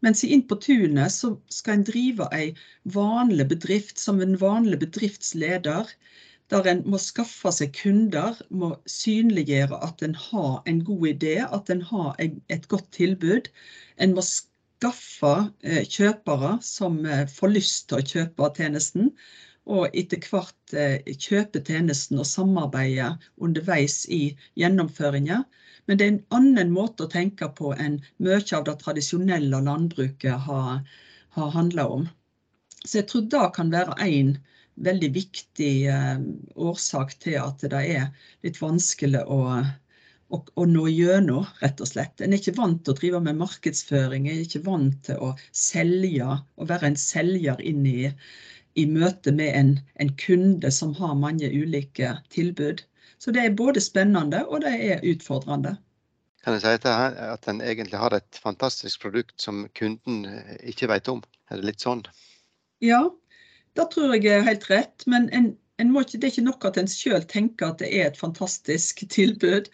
Mens 0.07 0.21
i 0.23 0.29
Inn 0.35 0.45
på 0.47 0.55
tunet 0.63 1.11
så 1.11 1.33
skal 1.51 1.81
en 1.81 1.87
drive 1.87 2.27
ei 2.37 2.51
vanlig 2.95 3.49
bedrift 3.53 3.99
som 3.99 4.21
en 4.23 4.37
vanlig 4.39 4.79
bedriftsleder. 4.85 5.89
Der 6.55 6.69
en 6.71 6.83
må 6.93 7.01
skaffe 7.03 7.51
seg 7.57 7.73
kunder, 7.75 8.37
må 8.61 8.69
synliggjøre 8.87 9.81
at 9.89 10.05
en 10.07 10.15
har 10.29 10.61
en 10.71 10.85
god 10.87 11.09
idé, 11.11 11.33
at 11.43 11.73
en 11.75 11.83
har 11.89 12.15
et 12.23 12.69
godt 12.71 12.87
tilbud. 12.95 13.51
En 13.99 14.15
må 14.15 14.23
skaffe 14.29 15.35
eh, 15.67 15.83
kjøpere 15.97 16.53
som 16.63 17.03
eh, 17.03 17.27
får 17.27 17.55
lyst 17.57 17.89
til 17.91 17.99
å 17.99 18.07
kjøpe 18.15 18.53
tjenesten. 18.61 19.11
Og 19.67 19.91
etter 19.91 20.23
hvert 20.31 20.79
eh, 20.85 21.03
kjøpe 21.27 21.67
tjenesten 21.67 22.23
og 22.23 22.31
samarbeide 22.31 23.17
underveis 23.43 24.05
i 24.07 24.37
gjennomføringa. 24.55 25.43
Men 25.87 25.99
det 25.99 26.07
er 26.07 26.13
en 26.13 26.23
annen 26.39 26.73
måte 26.75 27.07
å 27.07 27.13
tenke 27.13 27.49
på 27.59 27.73
enn 27.79 28.01
mye 28.23 28.43
av 28.59 28.67
det 28.67 28.77
tradisjonelle 28.83 29.63
landbruket 29.69 30.47
har, 30.49 30.83
har 31.39 31.51
handla 31.55 31.87
om. 31.99 32.07
Så 32.85 33.01
jeg 33.01 33.09
tror 33.11 33.27
det 33.31 33.47
kan 33.57 33.73
være 33.75 33.97
en 34.07 34.37
veldig 34.87 35.11
viktig 35.15 35.75
eh, 35.91 36.19
årsak 36.57 37.17
til 37.23 37.39
at 37.41 37.65
det 37.73 37.83
er 37.97 38.09
litt 38.45 38.59
vanskelig 38.61 39.23
å, 39.33 39.41
å, 40.29 40.41
å 40.43 40.67
nå 40.69 40.87
gjennom, 40.93 41.47
rett 41.63 41.81
og 41.81 41.91
slett. 41.91 42.21
En 42.21 42.35
er 42.35 42.43
ikke 42.43 42.59
vant 42.59 42.83
til 42.85 42.95
å 42.95 42.99
drive 43.01 43.23
med 43.25 43.41
markedsføring, 43.41 44.29
en 44.29 44.37
er 44.37 44.45
ikke 44.45 44.65
vant 44.67 44.99
til 45.09 45.23
å 45.23 45.33
selge, 45.53 46.37
å 46.57 46.69
være 46.69 46.93
en 46.93 47.01
selger 47.01 47.63
inn 47.65 47.87
i, 47.89 48.11
i 48.77 48.85
møte 48.91 49.33
med 49.33 49.55
en, 49.57 49.73
en 50.03 50.13
kunde 50.21 50.71
som 50.75 50.93
har 50.99 51.17
mange 51.19 51.49
ulike 51.49 52.19
tilbud. 52.35 52.85
Så 53.19 53.33
det 53.33 53.45
er 53.45 53.59
både 53.59 53.81
spennende 53.81 54.45
og 54.47 54.63
det 54.65 54.75
er 54.91 55.05
utfordrende. 55.07 55.77
Kan 56.47 56.55
jeg 56.55 56.63
si 56.63 56.91
at 57.27 57.49
en 57.51 57.61
egentlig 57.65 57.99
har 57.99 58.15
et 58.15 58.39
fantastisk 58.39 59.03
produkt 59.03 59.35
som 59.43 59.65
kunden 59.75 60.25
eh, 60.31 60.53
ikke 60.71 60.87
vet 60.93 61.09
om? 61.11 61.25
Er 61.51 61.59
det 61.59 61.73
litt 61.73 61.83
sånn? 61.83 62.05
Ja, 62.85 63.01
det 63.75 63.89
tror 63.91 64.15
jeg 64.15 64.29
er 64.31 64.47
helt 64.47 64.69
rett. 64.71 65.03
Men 65.11 65.27
en, 65.35 65.49
en 65.83 65.91
ikke, 65.99 66.21
det 66.21 66.29
er 66.29 66.35
ikke 66.35 66.45
nok 66.47 66.69
at 66.69 66.79
en 66.79 66.91
sjøl 66.93 67.27
tenker 67.33 67.73
at 67.73 67.83
det 67.83 67.91
er 67.91 68.11
et 68.11 68.21
fantastisk 68.21 69.03
tilbud. 69.17 69.73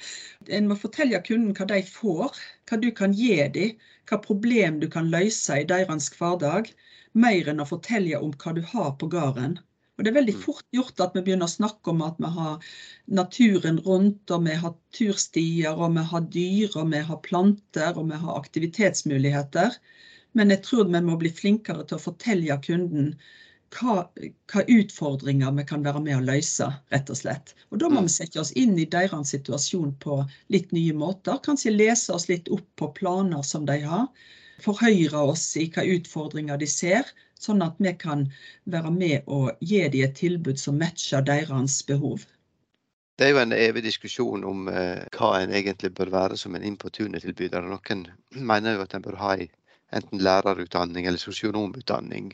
En 0.48 0.70
må 0.70 0.78
fortelle 0.80 1.20
kunden 1.26 1.52
hva 1.58 1.68
de 1.74 1.82
får, 1.84 2.40
hva 2.70 2.80
du 2.80 2.88
kan 3.02 3.12
gi 3.18 3.36
dem, 3.58 3.76
hva 4.08 4.22
problem 4.24 4.80
du 4.80 4.88
kan 4.96 5.12
løse 5.12 5.60
i 5.60 5.68
deres 5.68 6.08
hverdag. 6.16 6.72
Mer 7.12 7.52
enn 7.52 7.60
å 7.60 7.68
fortelle 7.68 8.16
om 8.16 8.32
hva 8.40 8.56
du 8.56 8.62
har 8.72 8.94
på 8.96 9.12
gården. 9.12 9.58
Og 9.98 10.04
det 10.04 10.10
er 10.10 10.16
veldig 10.16 10.34
fort 10.40 10.64
gjort 10.72 11.00
at 11.04 11.16
vi 11.16 11.22
begynner 11.26 11.50
å 11.50 11.52
snakke 11.52 11.92
om 11.92 12.00
at 12.06 12.20
vi 12.22 12.30
har 12.36 12.70
naturen 13.18 13.80
rundt, 13.84 14.30
og 14.32 14.46
vi 14.46 14.54
har 14.62 14.72
turstier, 14.96 15.76
og 15.76 15.92
vi 15.98 16.04
har 16.12 16.24
dyr, 16.36 16.78
og 16.80 16.88
vi 16.94 17.02
har 17.10 17.20
planter, 17.26 17.92
og 18.00 18.08
vi 18.08 18.20
har 18.22 18.40
aktivitetsmuligheter. 18.40 19.76
Men 20.38 20.54
jeg 20.54 20.62
tror 20.64 20.88
vi 20.88 21.02
må 21.04 21.18
bli 21.20 21.32
flinkere 21.42 21.84
til 21.84 21.98
å 21.98 22.04
fortelle 22.06 22.56
kunden 22.64 23.12
hva, 23.76 23.98
hva, 24.52 24.62
utfordringer 24.68 25.52
vi 25.56 25.64
kan 25.68 25.84
være 25.84 26.00
med 26.04 26.18
å 26.18 26.24
løse, 26.24 26.68
rett 26.92 27.12
og 27.12 27.18
slett. 27.20 27.54
Og 27.70 27.80
da 27.84 27.90
må 27.92 28.04
vi 28.06 28.12
sette 28.12 28.40
oss 28.40 28.52
inn 28.58 28.74
i 28.80 28.88
deres 28.96 29.32
situasjon 29.32 29.92
på 30.04 30.22
litt 30.52 30.72
nye 30.76 30.96
måter. 30.96 31.40
Kanskje 31.44 31.74
lese 31.76 32.16
oss 32.16 32.28
litt 32.32 32.48
opp 32.52 32.66
på 32.80 32.90
planer 32.96 33.44
som 33.46 33.68
de 33.68 33.78
har. 33.84 34.08
Forhøre 34.64 35.24
oss 35.32 35.46
i 35.60 35.68
hva 35.72 35.84
utfordringer 35.96 36.60
de 36.60 36.68
ser, 36.70 37.08
sånn 37.42 37.64
at 37.66 37.80
vi 37.82 37.94
kan 37.98 38.26
være 38.74 38.92
med 38.94 39.26
og 39.26 39.50
gi 39.60 39.82
dem 39.88 40.06
et 40.06 40.14
tilbud 40.18 40.60
som 40.60 40.78
matcher 40.80 41.24
deres 41.26 41.80
behov. 41.88 42.26
Det 43.18 43.28
er 43.28 43.34
jo 43.34 43.42
en 43.42 43.52
evig 43.54 43.82
diskusjon 43.84 44.44
om 44.48 44.68
eh, 44.72 45.02
hva 45.14 45.34
en 45.38 45.52
egentlig 45.54 45.92
bør 45.94 46.10
være 46.14 46.38
som 46.40 46.54
en 46.56 46.64
inn. 46.64 46.78
Noen 46.78 48.06
mener 48.32 48.78
jo 48.78 48.86
at 48.86 48.94
en 48.96 49.04
bør 49.04 49.18
ha 49.20 49.34
enten 49.92 50.24
lærerutdanning 50.24 51.06
eller 51.06 51.20
sosionomutdanning 51.20 52.32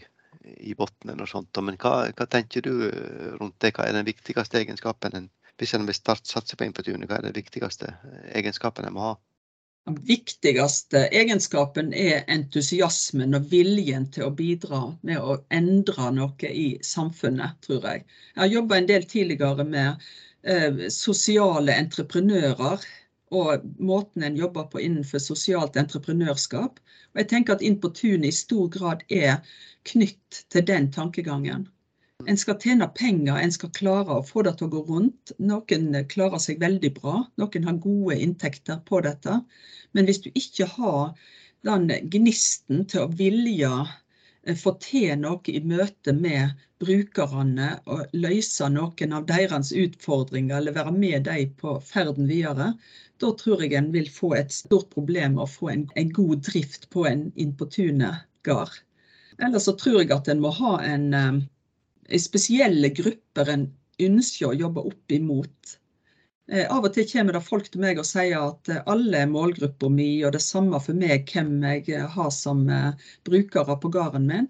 i 0.56 0.74
bunnen 0.78 1.20
og 1.24 1.28
sånt. 1.28 1.58
Men 1.64 1.76
hva, 1.82 1.94
hva, 2.14 2.28
tenker 2.30 2.64
du 2.64 2.72
eh, 2.88 3.34
rundt 3.40 3.58
det? 3.60 3.74
Hva 3.76 3.88
er 3.88 3.98
den 3.98 4.08
viktigste 4.08 4.62
egenskapen 4.62 5.16
en, 5.18 5.28
hvis 5.58 5.74
en 5.74 5.86
vil 5.88 5.98
start, 5.98 6.26
satse 6.30 6.56
på 6.56 6.64
inn 6.64 6.76
på 6.76 6.86
tunet? 6.86 7.08
Hva 7.10 7.18
er 7.18 7.28
den 7.28 7.36
viktigste 7.36 7.92
egenskapen 8.38 8.86
en 8.86 8.96
må 8.96 9.10
ha? 9.10 9.16
Den 9.88 9.96
viktigste 10.04 11.00
egenskapen 11.16 11.94
er 11.96 12.26
entusiasmen 12.28 13.36
og 13.38 13.46
viljen 13.48 14.02
til 14.12 14.26
å 14.26 14.34
bidra 14.36 14.80
med 15.08 15.16
å 15.16 15.36
endre 15.58 16.10
noe 16.12 16.50
i 16.52 16.66
samfunnet, 16.84 17.54
tror 17.64 17.86
jeg. 17.88 18.02
Jeg 18.34 18.42
har 18.42 18.50
jobba 18.52 18.76
en 18.76 18.88
del 18.90 19.06
tidligere 19.08 19.64
med 19.64 20.04
eh, 20.44 20.82
sosiale 20.92 21.78
entreprenører 21.80 22.84
og 23.40 23.64
måten 23.80 24.28
en 24.28 24.36
jobber 24.36 24.68
på 24.74 24.84
innenfor 24.84 25.24
sosialt 25.24 25.80
entreprenørskap. 25.80 26.84
Og 27.14 27.22
jeg 27.22 27.30
tenker 27.32 27.56
at 27.56 27.64
Inn 27.64 27.80
på 27.80 27.88
tunet 27.96 28.28
i 28.28 28.36
stor 28.42 28.68
grad 28.76 29.08
er 29.08 29.40
knytt 29.88 30.44
til 30.52 30.68
den 30.68 30.92
tankegangen. 30.92 31.64
En 32.26 32.38
skal 32.40 32.56
tjene 32.58 32.86
penger, 32.98 33.36
en 33.38 33.52
skal 33.54 33.70
klare 33.76 34.14
å 34.18 34.24
få 34.26 34.42
det 34.42 34.52
til 34.58 34.66
å 34.66 34.70
gå 34.72 34.80
rundt. 34.88 35.32
Noen 35.38 35.92
klarer 36.10 36.40
seg 36.42 36.58
veldig 36.62 36.88
bra, 36.96 37.20
noen 37.38 37.66
har 37.68 37.76
gode 37.84 38.16
inntekter 38.24 38.80
på 38.88 38.98
dette. 39.04 39.36
Men 39.94 40.08
hvis 40.08 40.24
du 40.24 40.32
ikke 40.40 40.66
har 40.72 41.12
den 41.68 41.84
gnisten 42.10 42.80
til 42.90 43.04
å 43.04 43.12
vilje 43.20 43.70
eh, 43.78 44.56
få 44.58 44.72
til 44.82 45.12
noe 45.20 45.52
i 45.52 45.60
møte 45.62 46.10
med 46.16 46.58
brukerne 46.82 47.68
og 47.86 48.16
løse 48.24 48.66
noen 48.74 49.14
av 49.14 49.28
deres 49.28 49.70
utfordringer 49.84 50.58
eller 50.58 50.74
være 50.74 50.94
med 50.96 51.28
dem 51.28 51.52
på 51.62 51.76
ferden 51.86 52.26
videre, 52.30 52.72
da 53.22 53.30
tror 53.44 53.62
jeg 53.62 53.76
en 53.78 53.92
vil 53.94 54.10
få 54.10 54.32
et 54.40 54.50
stort 54.56 54.90
problem 54.96 55.38
å 55.38 55.46
få 55.46 55.70
en, 55.70 55.86
en 55.94 56.10
god 56.18 56.42
drift 56.50 56.90
på 56.90 57.06
en 57.12 57.28
Inn 57.36 57.54
på 57.54 57.70
tunet-gard. 57.78 58.74
Ellers 59.38 59.70
så 59.70 59.76
tror 59.78 60.00
jeg 60.02 60.10
at 60.18 60.32
en 60.34 60.42
må 60.42 60.50
ha 60.58 60.74
en 60.82 61.08
eh, 61.14 61.38
spesielle 62.16 62.88
grupper 62.96 63.52
en 63.52 63.68
ønsker 64.00 64.48
å 64.48 64.56
jobbe 64.56 64.86
opp 64.88 65.12
imot. 65.12 65.78
Eh, 66.48 66.64
av 66.72 66.86
og 66.86 66.94
til 66.94 67.04
kommer 67.10 67.36
det 67.36 67.44
folk 67.44 67.66
til 67.68 67.82
meg 67.82 67.98
og 68.00 68.06
sier 68.08 68.38
at 68.40 68.70
eh, 68.72 68.80
alle 68.88 69.24
er 69.24 69.28
målgruppa 69.28 69.90
mi, 69.92 70.22
og 70.24 70.32
det 70.32 70.40
samme 70.40 70.80
for 70.80 70.96
meg 70.96 71.28
hvem 71.28 71.58
jeg 71.66 71.90
eh, 71.92 72.06
har 72.14 72.30
som 72.32 72.64
brukere 73.28 73.76
på 73.82 73.90
gården 73.92 74.24
min. 74.30 74.48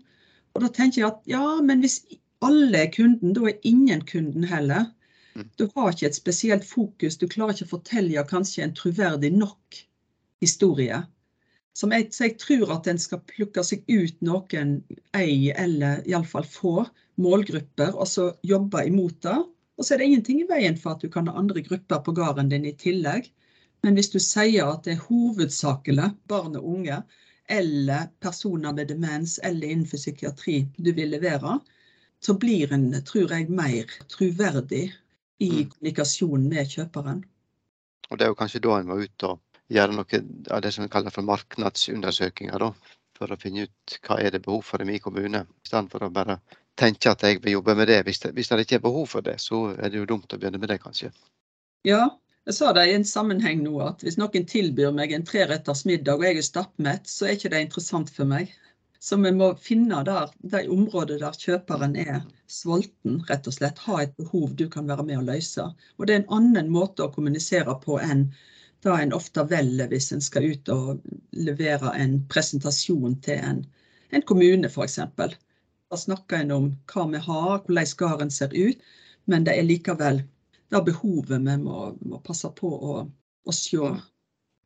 Og 0.55 0.63
da 0.63 0.71
tenker 0.75 1.03
jeg 1.03 1.09
at 1.11 1.27
ja, 1.31 1.59
men 1.65 1.83
hvis 1.83 2.05
alle 2.47 2.85
er 2.85 2.93
kunden, 2.95 3.35
da 3.35 3.49
er 3.51 3.59
ingen 3.67 4.05
kunden 4.07 4.47
heller. 4.47 4.87
Mm. 5.35 5.49
Du 5.59 5.67
har 5.75 5.91
ikke 5.91 6.07
et 6.13 6.19
spesielt 6.19 6.67
fokus, 6.67 7.19
du 7.19 7.27
klarer 7.27 7.57
ikke 7.57 7.67
å 7.67 7.75
fortelle 7.77 8.27
kanskje 8.31 8.63
en 8.67 8.77
troverdig 8.79 9.33
nok 9.35 9.83
historie. 10.43 11.03
Som 11.79 11.95
jeg, 11.95 12.09
så 12.15 12.29
jeg 12.29 12.39
tror 12.43 12.73
at 12.75 12.87
en 12.91 12.99
skal 12.99 13.23
plukke 13.27 13.63
seg 13.67 13.83
ut 13.91 14.23
noen 14.23 14.79
ei, 15.19 15.51
eller 15.55 16.03
iallfall 16.07 16.47
få, 16.47 16.87
målgrupper, 17.23 17.95
og 17.95 18.09
så 18.09 18.31
jobbe 18.47 18.85
imot 18.89 19.21
det. 19.27 19.37
Og 19.79 19.87
så 19.87 19.95
er 19.95 20.01
det 20.01 20.09
ingenting 20.09 20.43
i 20.43 20.49
veien 20.49 20.79
for 20.79 20.97
at 20.97 21.05
du 21.05 21.11
kan 21.13 21.29
ha 21.31 21.37
andre 21.39 21.63
grupper 21.67 22.03
på 22.05 22.15
gården 22.17 22.51
din 22.51 22.67
i 22.67 22.75
tillegg. 22.79 23.29
Men 23.87 23.95
hvis 23.95 24.11
du 24.11 24.19
sier 24.23 24.73
at 24.73 24.87
det 24.87 24.97
er 24.97 25.05
hovedsakelig 25.07 26.13
barn 26.31 26.59
og 26.59 26.67
unge, 26.67 27.03
eller 27.49 28.09
personer 28.21 28.75
med 28.77 28.91
demens 28.91 29.39
eller 29.47 29.71
innenfor 29.71 30.01
psykiatri 30.01 30.67
du 30.77 30.91
vil 30.93 31.15
levere, 31.15 31.59
så 32.21 32.35
blir 32.35 32.73
en, 32.75 32.91
tror 33.07 33.31
jeg, 33.33 33.49
mer 33.49 33.89
troverdig 34.11 34.89
i 35.39 35.51
mm. 35.51 35.69
kommunikasjonen 35.73 36.49
med 36.51 36.75
kjøperen. 36.75 37.23
Og 38.11 38.19
Det 38.19 38.27
er 38.27 38.33
jo 38.33 38.39
kanskje 38.39 38.63
da 38.65 38.79
en 38.79 38.91
må 38.91 38.99
ut 39.05 39.27
og 39.29 39.41
gjøre 39.73 39.95
noe 39.95 40.23
av 40.51 40.63
det 40.65 40.73
som 40.75 40.85
vi 40.85 40.93
kaller 40.93 41.15
for 41.15 41.27
marknadsundersøkelser, 41.29 42.73
for 43.19 43.35
å 43.35 43.41
finne 43.41 43.67
ut 43.67 43.99
hva 44.07 44.19
er 44.23 44.35
det 44.35 44.45
behov 44.45 44.65
for 44.67 44.83
i 44.83 44.89
min 44.89 45.03
kommune, 45.03 45.45
i 45.45 45.69
stedet 45.69 45.93
for 45.93 46.07
å 46.07 46.13
bare 46.15 46.39
tenker 46.79 47.13
at 47.13 47.25
jeg 47.27 47.43
vil 47.43 47.59
jobbe 47.59 47.75
med 47.79 47.91
det. 47.91 48.03
Hvis 48.07 48.23
det, 48.23 48.33
hvis 48.37 48.51
det 48.51 48.65
ikke 48.65 48.79
er 48.79 48.87
behov 48.87 49.09
for 49.11 49.25
det, 49.25 49.39
så 49.43 49.69
er 49.77 49.91
det 49.91 50.01
jo 50.01 50.09
dumt 50.09 50.33
å 50.33 50.39
begynne 50.39 50.61
med 50.63 50.71
det, 50.73 50.81
kanskje. 50.83 51.11
Ja, 51.87 52.05
jeg 52.49 52.57
sa 52.57 52.73
det 52.73 52.87
i 52.89 52.95
en 52.97 53.05
sammenheng 53.05 53.61
nå 53.65 53.75
at 53.85 54.03
hvis 54.05 54.17
noen 54.21 54.47
tilbyr 54.49 54.95
meg 54.97 55.13
en 55.13 55.27
treretters 55.29 55.85
middag 55.89 56.21
og 56.21 56.25
jeg 56.25 56.41
er 56.41 56.47
stappmett, 56.47 57.11
så 57.11 57.27
er 57.27 57.37
ikke 57.37 57.53
det 57.53 57.65
interessant 57.67 58.13
for 58.15 58.31
meg. 58.31 58.55
Så 59.01 59.19
vi 59.23 59.31
må 59.31 59.53
finne 59.63 60.01
der, 60.07 60.31
det 60.53 60.65
området 60.75 61.21
der 61.23 61.37
kjøperen 61.39 61.95
er 62.03 62.23
sulten, 62.51 63.21
rett 63.29 63.47
og 63.47 63.55
slett. 63.55 63.83
Ha 63.87 64.01
et 64.03 64.17
behov 64.19 64.57
du 64.59 64.65
kan 64.73 64.89
være 64.91 65.05
med 65.07 65.21
å 65.21 65.27
løse. 65.29 65.69
Og 65.99 66.09
det 66.09 66.15
er 66.15 66.23
en 66.23 66.33
annen 66.39 66.73
måte 66.75 67.05
å 67.05 67.13
kommunisere 67.15 67.77
på 67.85 68.01
enn 68.03 68.31
da 68.87 68.97
en 69.03 69.15
ofte 69.15 69.45
velger 69.51 69.91
hvis 69.91 70.13
en 70.15 70.23
skal 70.23 70.49
ut 70.49 70.73
og 70.73 71.05
levere 71.35 71.93
en 71.99 72.19
presentasjon 72.31 73.17
til 73.27 73.45
en, 73.45 73.63
en 74.15 74.27
kommune, 74.27 74.71
f.eks. 74.71 74.99
Da 75.89 75.97
snakker 75.97 76.43
en 76.43 76.55
om 76.55 76.67
hva 76.93 77.05
vi 77.13 77.21
har, 77.25 77.61
hvordan 77.65 77.93
gården 78.03 78.33
ser 78.35 78.55
ut, 78.55 78.81
men 79.25 79.45
det 79.47 79.55
er 79.57 79.69
likevel 79.69 80.23
det 80.73 80.81
behovet 80.85 81.45
vi 81.47 81.57
må, 81.63 81.93
må 82.05 82.21
passe 82.25 82.51
på 82.59 82.69
å, 82.69 82.97
å 83.49 83.55
se. 83.57 83.79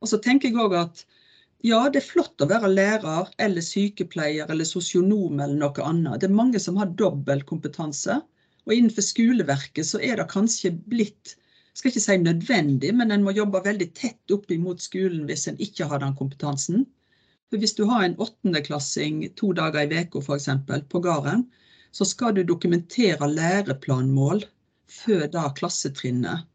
Og 0.03 0.11
så 0.11 0.19
tenker 0.23 0.51
jeg 0.51 0.59
òg 0.59 0.75
at 0.81 1.05
ja, 1.63 1.85
det 1.95 2.01
er 2.01 2.09
flott 2.09 2.43
å 2.43 2.49
være 2.51 2.73
lærer 2.73 3.31
eller 3.45 3.63
sykepleier 3.63 4.51
eller 4.51 4.67
sosionom 4.67 5.39
eller 5.39 5.61
noe 5.61 5.87
annet. 5.87 6.19
Det 6.23 6.27
er 6.27 6.41
mange 6.41 6.63
som 6.63 6.81
har 6.81 6.91
dobbel 6.99 7.45
kompetanse. 7.47 8.19
Og 8.67 8.75
innenfor 8.75 9.07
skoleverket 9.07 9.87
så 9.87 10.01
er 10.03 10.19
det 10.19 10.31
kanskje 10.31 10.75
blitt 10.91 11.37
skal 11.73 11.89
ikke 11.89 12.03
si 12.05 12.17
nødvendig, 12.21 12.91
men 12.95 13.15
en 13.15 13.23
må 13.25 13.33
jobbe 13.33 13.63
veldig 13.65 13.89
tett 13.97 14.35
opp 14.35 14.51
imot 14.53 14.83
skolen 14.85 15.23
hvis 15.29 15.47
en 15.49 15.61
ikke 15.63 15.87
har 15.89 16.03
den 16.03 16.17
kompetansen. 16.19 16.85
For 17.53 17.61
hvis 17.61 17.75
du 17.77 17.83
har 17.85 18.07
en 18.07 18.15
åttendeklassing 18.17 19.17
to 19.37 19.51
dager 19.53 19.85
i 19.85 20.05
uka 20.07 20.23
f.eks. 20.25 20.47
på 20.89 21.01
gården, 21.05 21.43
så 21.93 22.07
skal 22.09 22.33
du 22.35 22.47
dokumentere 22.49 23.27
læreplanmål 23.29 24.47
før 24.89 25.27
da 25.35 25.43
klassetrinnet 25.59 26.47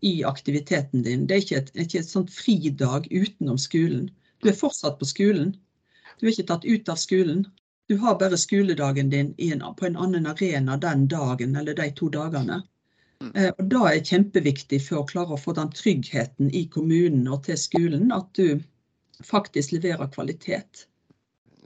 i 0.00 0.24
aktiviteten 0.24 1.02
din. 1.04 1.26
Det 1.26 1.34
er 1.36 1.42
ikke 1.44 1.58
et, 1.58 1.68
ikke 1.84 2.00
et 2.00 2.08
sånt 2.08 2.32
fridag 2.32 3.04
utenom 3.12 3.58
skolen. 3.60 4.06
Du 4.40 4.48
er 4.48 4.56
fortsatt 4.56 4.96
på 4.96 5.08
skolen. 5.10 5.50
Du 6.16 6.24
er 6.24 6.32
ikke 6.32 6.48
tatt 6.48 6.64
ut 6.64 6.88
av 6.88 6.96
skolen. 7.04 7.44
Du 7.92 7.98
har 8.00 8.16
bare 8.16 8.38
skoledagen 8.40 9.12
din 9.12 9.34
en, 9.36 9.64
på 9.76 9.90
en 9.90 9.98
annen 10.06 10.26
arena 10.30 10.78
den 10.80 11.04
dagen 11.12 11.52
eller 11.56 11.76
de 11.76 11.90
to 12.00 12.08
dagene. 12.08 12.62
Mm. 13.20 13.34
Eh, 13.34 13.50
og 13.58 13.68
Da 13.74 13.82
er 13.90 13.98
det 14.00 14.08
kjempeviktig 14.08 14.80
for 14.88 15.02
å 15.02 15.10
klare 15.12 15.36
å 15.36 15.42
få 15.44 15.52
den 15.60 15.68
tryggheten 15.76 16.48
i 16.48 16.64
kommunen 16.72 17.28
og 17.28 17.44
til 17.44 17.60
skolen 17.60 18.08
at 18.16 18.32
du 18.40 18.56
faktisk 19.24 19.72
leverer 19.76 20.10
kvalitet. 20.12 20.86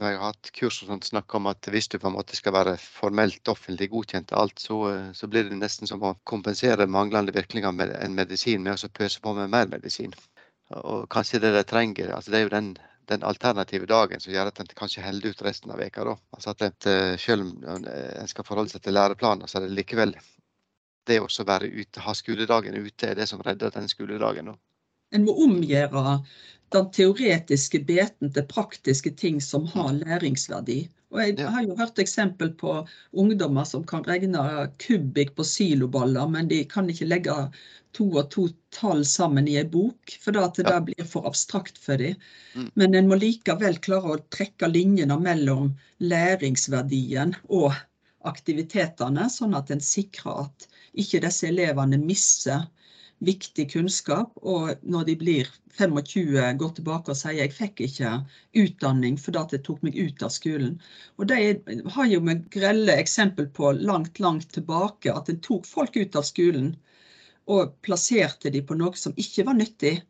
Jeg 0.01 0.17
har 0.17 0.31
hatt 0.33 0.49
kurs 0.57 0.79
og 0.81 0.89
sånt 0.89 1.05
snakk 1.11 1.35
om 1.37 1.51
at 1.51 1.67
hvis 1.69 1.91
du 1.93 1.99
på 2.01 2.09
en 2.09 2.15
måte 2.15 2.37
skal 2.37 2.55
være 2.57 2.79
formelt 2.81 3.49
offentlig 3.53 3.91
godkjent 3.93 4.33
alt, 4.33 4.57
så, 4.63 4.79
så 5.13 5.29
blir 5.29 5.45
det 5.45 5.59
nesten 5.61 5.91
som 5.91 6.01
å 6.01 6.15
kompensere 6.25 6.87
manglende 6.89 7.35
virkninger 7.37 7.75
med 7.77 7.93
en 7.99 8.17
medisin 8.17 8.65
med 8.65 8.81
å 8.81 8.93
pøse 8.97 9.21
på 9.21 9.35
med 9.37 9.53
mer 9.53 9.69
medisin. 9.69 10.15
Og 10.71 11.05
kanskje 11.13 11.43
det 11.45 11.53
de 11.53 11.65
trenger, 11.69 12.15
altså 12.17 12.33
det 12.33 12.39
er 12.39 12.47
jo 12.47 12.55
den, 12.55 12.71
den 13.13 13.27
alternative 13.29 13.91
dagen 13.91 14.25
som 14.25 14.33
gjør 14.33 14.49
at 14.49 14.63
en 14.63 14.73
kanskje 14.79 15.05
holder 15.05 15.35
ut 15.35 15.45
resten 15.45 15.75
av 15.75 15.83
veka. 15.83 16.07
da. 16.09 16.17
Altså 16.33 16.55
at 16.55 16.63
et, 16.63 16.87
eh, 16.87 17.17
Selv 17.19 17.43
om 17.51 17.85
en 17.85 18.33
skal 18.33 18.47
forholde 18.47 18.73
seg 18.73 18.87
til 18.87 18.97
læreplaner, 18.97 19.51
så 19.51 19.59
er 19.59 19.67
det 19.67 19.77
likevel 19.83 20.17
det 21.11 21.21
å 21.21 21.29
være 21.45 21.69
ute, 21.69 22.01
ha 22.01 22.15
skoledagen 22.15 22.77
ute, 22.77 23.09
er 23.11 23.19
det 23.19 23.29
som 23.29 23.43
redder 23.45 23.73
den 23.75 23.89
skoledagen. 23.89 24.53
Da. 24.53 24.57
En 25.13 25.27
må 25.27 25.35
omgjøre 25.45 26.21
den 26.75 26.89
teoretiske 26.95 27.83
biten 27.87 28.33
til 28.35 28.47
praktiske 28.51 29.13
ting 29.19 29.41
som 29.43 29.67
har 29.75 29.93
læringsverdi. 29.99 30.85
Og 31.11 31.23
jeg 31.25 31.49
har 31.51 31.65
jo 31.67 31.75
hørt 31.75 31.99
eksempel 31.99 32.53
på 32.55 32.77
ungdommer 33.19 33.67
som 33.67 33.83
kan 33.87 34.05
regne 34.07 34.69
kubikk 34.79 35.35
på 35.35 35.47
siloballer, 35.47 36.29
men 36.31 36.51
de 36.51 36.63
kan 36.71 36.91
ikke 36.91 37.09
legge 37.11 37.35
to 37.99 38.07
og 38.21 38.29
to 38.31 38.47
tall 38.75 39.03
sammen 39.03 39.49
i 39.51 39.57
en 39.59 39.71
bok, 39.73 40.15
for 40.23 40.37
det 40.37 40.63
der 40.63 40.81
blir 40.87 41.09
for 41.11 41.27
abstrakt 41.27 41.79
for 41.83 41.99
dem. 41.99 42.15
Mm. 42.55 42.69
Men 42.79 42.95
en 42.95 43.11
må 43.11 43.19
likevel 43.19 43.81
klare 43.83 44.15
å 44.15 44.23
trekke 44.31 44.71
linjene 44.71 45.19
mellom 45.19 45.73
læringsverdien 45.99 47.35
og 47.49 47.75
aktivitetene, 48.31 49.27
sånn 49.33 49.57
at 49.59 49.73
en 49.75 49.83
sikrer 49.83 50.45
at 50.47 50.69
ikke 50.95 51.23
disse 51.25 51.49
elevene 51.51 51.99
mister 51.99 52.69
viktig 53.25 53.67
kunnskap, 53.73 54.33
og 54.43 54.81
når 54.83 55.05
de 55.11 55.17
blir 55.21 55.49
25 55.79 56.59
går 56.61 56.73
tilbake 56.77 57.13
og 57.13 57.19
sier 57.19 57.37
jeg 57.39 57.55
fikk 57.57 57.83
ikke 57.87 58.13
utdanning 58.63 59.19
fordi 59.21 59.45
det 59.53 59.63
tok 59.67 59.83
meg 59.87 59.99
ut 59.99 60.25
av 60.25 60.33
skolen. 60.35 60.79
Og 61.19 61.29
Det 61.29 61.41
har 61.97 62.07
jo 62.11 62.21
vi 62.27 62.37
grelle 62.57 62.97
eksempel 63.01 63.51
på 63.57 63.73
langt, 63.77 64.21
langt 64.21 64.49
tilbake, 64.57 65.13
at 65.13 65.29
en 65.29 65.41
tok 65.41 65.69
folk 65.69 65.97
ut 65.97 66.17
av 66.17 66.27
skolen 66.29 66.75
og 67.51 67.77
plasserte 67.83 68.51
de 68.51 68.63
på 68.63 68.77
noe 68.79 68.97
som 68.97 69.15
ikke 69.17 69.45
var 69.49 69.59
nyttig. 69.59 70.01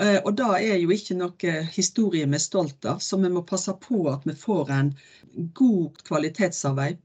Eh, 0.00 0.18
og 0.24 0.36
det 0.36 0.52
er 0.72 0.78
jo 0.80 0.92
ikke 0.92 1.16
noe 1.18 1.56
historie 1.72 2.26
vi 2.26 2.38
er 2.38 2.42
stolt 2.42 2.84
av, 2.88 3.00
så 3.04 3.18
vi 3.20 3.30
må 3.32 3.44
passe 3.48 3.72
på 3.80 4.06
at 4.12 4.24
vi 4.28 4.36
får 4.36 4.72
en 4.76 4.94
god 5.56 6.00
kvalitetsarbeid. 6.08 6.98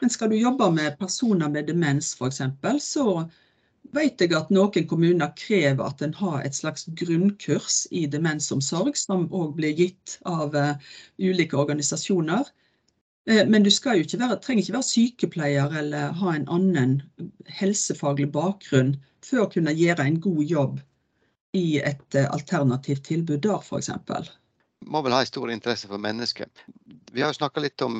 Men 0.00 0.10
skal 0.10 0.32
du 0.32 0.38
jobbe 0.40 0.70
med 0.72 0.96
personer 0.98 1.52
med 1.52 1.68
demens 1.68 2.14
f.eks., 2.16 2.40
så 2.80 3.28
vet 3.94 4.22
jeg 4.22 4.34
at 4.36 4.50
noen 4.54 4.86
kommuner 4.88 5.32
krever 5.38 5.82
at 5.84 6.02
en 6.04 6.14
har 6.20 6.42
et 6.44 6.56
slags 6.56 6.86
grunnkurs 6.98 7.84
i 7.90 8.06
demensomsorg, 8.10 8.96
som 8.98 9.28
òg 9.34 9.56
blir 9.58 9.74
gitt 9.78 10.18
av 10.28 10.54
uh, 10.54 10.74
ulike 11.18 11.58
organisasjoner. 11.58 12.46
Uh, 13.28 13.44
men 13.48 13.64
du 13.64 13.70
ikke 13.70 13.96
være, 14.20 14.38
trenger 14.44 14.64
ikke 14.64 14.76
være 14.78 14.90
sykepleier 14.90 15.78
eller 15.82 16.14
ha 16.20 16.34
en 16.34 16.48
annen 16.48 17.00
helsefaglig 17.60 18.30
bakgrunn 18.34 18.96
for 19.26 19.44
å 19.44 19.50
kunne 19.52 19.74
gjøre 19.76 20.06
en 20.06 20.20
god 20.22 20.44
jobb 20.44 20.80
i 21.58 21.80
et 21.82 22.18
uh, 22.18 22.28
alternativt 22.30 23.08
tilbud 23.10 23.42
der, 23.46 23.58
f.eks. 23.64 23.90
Må 24.86 25.02
vel 25.04 25.16
ha 25.16 25.24
en 25.24 25.28
stor 25.28 25.50
interesse 25.52 25.90
for 25.90 26.00
mennesker. 26.00 26.48
Vi 27.12 27.24
har 27.24 27.34
jo 27.34 27.40
snakka 27.40 27.60
litt 27.60 27.82
om 27.84 27.98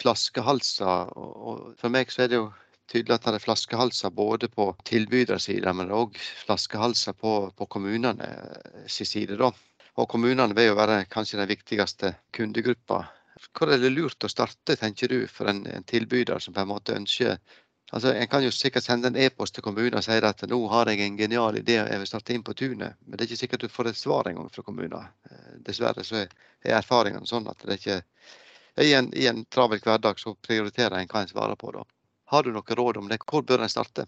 flaskehalser, 0.00 1.10
og 1.18 1.74
for 1.78 1.92
meg 1.92 2.12
så 2.14 2.24
er 2.24 2.30
det 2.30 2.38
jo 2.38 2.46
tydelig 2.90 3.14
at 3.16 3.26
det 3.26 3.38
er 3.38 3.44
flaskehalser 3.44 4.12
både 4.14 4.48
på 4.52 4.70
tilbydersida, 4.88 5.72
men 5.76 5.92
òg 5.94 6.18
flaskehalser 6.44 7.16
på, 7.18 7.34
på 7.56 7.68
kommunene 7.70 8.28
sin 8.90 9.08
side. 9.08 9.38
Da. 9.40 9.52
Og 10.00 10.08
kommunene 10.08 10.56
vil 10.56 10.70
jo 10.70 10.78
være 10.78 11.04
kanskje 11.12 11.40
den 11.40 11.50
viktigste 11.50 12.14
kundegruppa. 12.36 13.04
Hvor 13.52 13.72
er 13.72 13.80
det 13.82 13.92
lurt 13.92 14.24
å 14.24 14.30
starte, 14.30 14.76
tenker 14.78 15.10
du, 15.10 15.26
for 15.28 15.50
en, 15.50 15.64
en 15.66 15.84
tilbyder 15.88 16.40
som 16.42 16.54
på 16.54 16.62
en 16.64 16.72
måte 16.74 16.96
ønsker 16.96 17.38
Altså, 17.92 18.14
En 18.14 18.28
kan 18.28 18.40
jo 18.40 18.50
sikkert 18.50 18.86
sende 18.86 19.10
en 19.10 19.16
e-post 19.20 19.52
til 19.52 19.64
kommunen 19.66 19.98
og 19.98 20.04
si 20.06 20.14
at 20.16 20.42
nå 20.48 20.58
har 20.72 20.88
jeg 20.88 21.02
en 21.04 21.18
genial 21.18 21.58
idé, 21.60 21.74
jeg 21.76 22.00
vil 22.00 22.08
starte 22.08 22.32
inn 22.32 22.44
på 22.46 22.54
tunet. 22.56 22.96
Men 23.04 23.18
det 23.18 23.26
er 23.26 23.28
ikke 23.28 23.40
sikkert 23.42 23.66
du 23.66 23.68
får 23.68 23.90
et 23.90 23.98
svar 24.00 24.30
engang 24.30 24.48
fra 24.54 24.64
kommunen. 24.64 25.10
Eh, 25.28 25.58
dessverre 25.66 26.04
så 26.04 26.22
er 26.22 26.78
erfaringene 26.78 27.28
sånn 27.28 27.50
at 27.52 27.60
det 27.60 27.74
er 27.74 27.80
ikke 27.82 27.98
i 28.80 28.94
en, 28.96 29.10
i 29.14 29.26
en 29.28 29.44
travel 29.44 29.82
hverdag 29.84 30.20
så 30.20 30.32
prioriterer 30.34 30.96
en 30.96 31.10
hva 31.10 31.20
en 31.20 31.28
svarer 31.28 31.60
på. 31.60 31.74
da. 31.76 31.84
Har 32.32 32.42
du 32.42 32.52
noe 32.52 32.76
råd 32.78 32.96
om 32.96 33.08
det? 33.10 33.20
Hvor 33.28 33.44
bør 33.44 33.64
en 33.64 33.72
starte? 33.72 34.06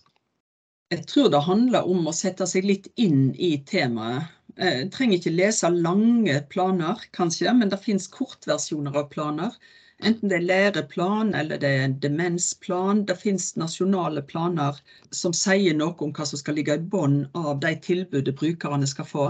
Jeg 0.93 1.05
tror 1.11 1.31
det 1.33 1.43
handler 1.45 1.89
om 1.91 2.07
å 2.09 2.13
sette 2.17 2.47
seg 2.49 2.65
litt 2.69 2.87
inn 3.01 3.35
i 3.37 3.57
temaet. 3.69 4.31
En 4.57 4.85
jeg 4.85 4.91
trenger 4.95 5.19
ikke 5.19 5.33
lese 5.35 5.69
lange 5.73 6.35
planer, 6.53 7.01
kanskje, 7.17 7.53
men 7.59 7.73
det 7.73 7.81
finnes 7.83 8.07
kortversjoner 8.13 8.97
av 9.01 9.09
planer. 9.13 9.57
Enten 10.05 10.29
det 10.31 10.37
er 10.39 10.47
læreplan 10.47 11.35
eller 11.39 11.61
det 11.61 11.69
er 11.71 11.85
en 11.85 11.99
demensplan. 12.03 13.05
Det 13.09 13.17
finnes 13.21 13.53
nasjonale 13.61 14.23
planer 14.31 14.81
som 15.15 15.37
sier 15.37 15.77
noe 15.77 15.95
om 16.07 16.13
hva 16.17 16.27
som 16.29 16.41
skal 16.41 16.59
ligge 16.59 16.77
i 16.77 16.85
bunnen 16.95 17.29
av 17.39 17.61
de 17.63 17.73
tilbudet 17.89 18.35
brukerne 18.41 18.89
skal 18.91 19.09
få. 19.09 19.27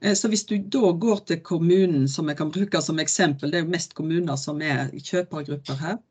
Eh, 0.00 0.14
så 0.18 0.30
hvis 0.32 0.46
du 0.48 0.56
da 0.58 0.92
går 1.06 1.24
til 1.28 1.42
kommunen, 1.46 2.08
som 2.08 2.28
jeg 2.28 2.40
kan 2.40 2.52
bruke 2.54 2.82
som 2.82 3.00
eksempel, 3.02 3.50
det 3.50 3.60
er 3.60 3.66
jo 3.66 3.76
mest 3.76 3.94
kommuner 3.98 4.40
som 4.40 4.60
er 4.62 4.92
kjøpergrupper 4.96 5.80
her, 5.84 5.98
eh, 5.98 6.04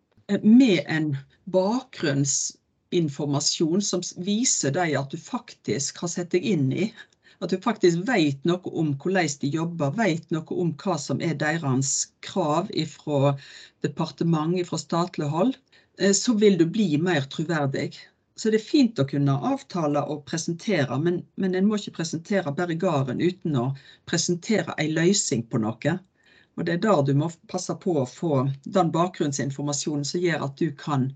med 0.44 0.84
en 0.88 1.18
bakgrunnsinformasjon 1.54 3.82
som 3.82 4.02
viser 4.26 4.72
deg 4.76 4.96
at 5.00 5.12
du 5.12 5.18
faktisk 5.22 5.98
har 6.04 6.08
sett 6.12 6.32
deg 6.36 6.44
inn 6.44 6.72
i. 6.72 6.94
At 7.40 7.50
du 7.54 7.58
faktisk 7.62 7.98
vet 8.10 8.46
noe 8.50 8.72
om 8.82 8.96
hvordan 8.98 9.30
de 9.42 9.48
jobber, 9.54 9.92
vet 9.96 10.32
noe 10.34 10.60
om 10.64 10.74
hva 10.82 10.98
som 11.00 11.22
er 11.22 11.36
deres 11.38 12.08
krav 12.26 12.68
fra 12.96 13.38
departement, 13.86 14.68
fra 14.68 14.78
statlig 14.82 15.28
hold, 15.32 15.56
eh, 16.02 16.14
så 16.18 16.34
vil 16.34 16.58
du 16.58 16.66
bli 16.66 16.98
mer 16.98 17.22
troverdig. 17.30 17.94
Så 18.38 18.52
det 18.54 18.60
er 18.60 18.70
fint 18.70 19.00
å 19.02 19.06
kunne 19.10 19.34
avtale 19.50 20.02
og 20.14 20.26
presentere, 20.30 20.98
men, 21.02 21.24
men 21.42 21.56
en 21.58 21.70
må 21.70 21.80
ikke 21.80 21.96
presentere 22.02 22.54
bare 22.58 22.78
gården 22.78 23.22
uten 23.22 23.56
å 23.58 23.72
presentere 24.10 24.76
en 24.78 24.94
løsning 24.98 25.46
på 25.50 25.62
noe. 25.64 25.94
Og 26.58 26.66
det 26.66 26.74
er 26.74 26.84
der 26.84 27.02
du 27.06 27.14
må 27.18 27.30
passe 27.52 27.74
på 27.82 27.94
å 28.02 28.10
få 28.10 28.34
den 28.78 28.92
bakgrunnsinformasjonen 28.94 30.06
som 30.10 30.24
gjør 30.24 30.46
at 30.48 30.58
du 30.62 30.72
kan 30.84 31.12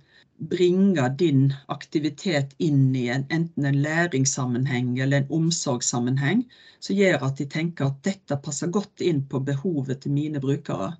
bringe 0.52 1.06
din 1.18 1.42
aktivitet 1.74 2.54
inn 2.58 2.96
i 2.98 3.08
en, 3.14 3.26
enten 3.30 3.66
en 3.66 3.80
læringssammenheng 3.82 4.96
eller 5.00 5.22
en 5.22 5.34
omsorgssammenheng, 5.40 6.44
som 6.80 6.98
gjør 6.98 7.26
at 7.28 7.42
de 7.42 7.48
tenker 7.50 7.90
at 7.90 8.04
dette 8.06 8.38
passer 8.46 8.74
godt 8.74 9.02
inn 9.06 9.24
på 9.30 9.42
behovet 9.50 10.02
til 10.06 10.16
mine 10.18 10.42
brukere. 10.42 10.94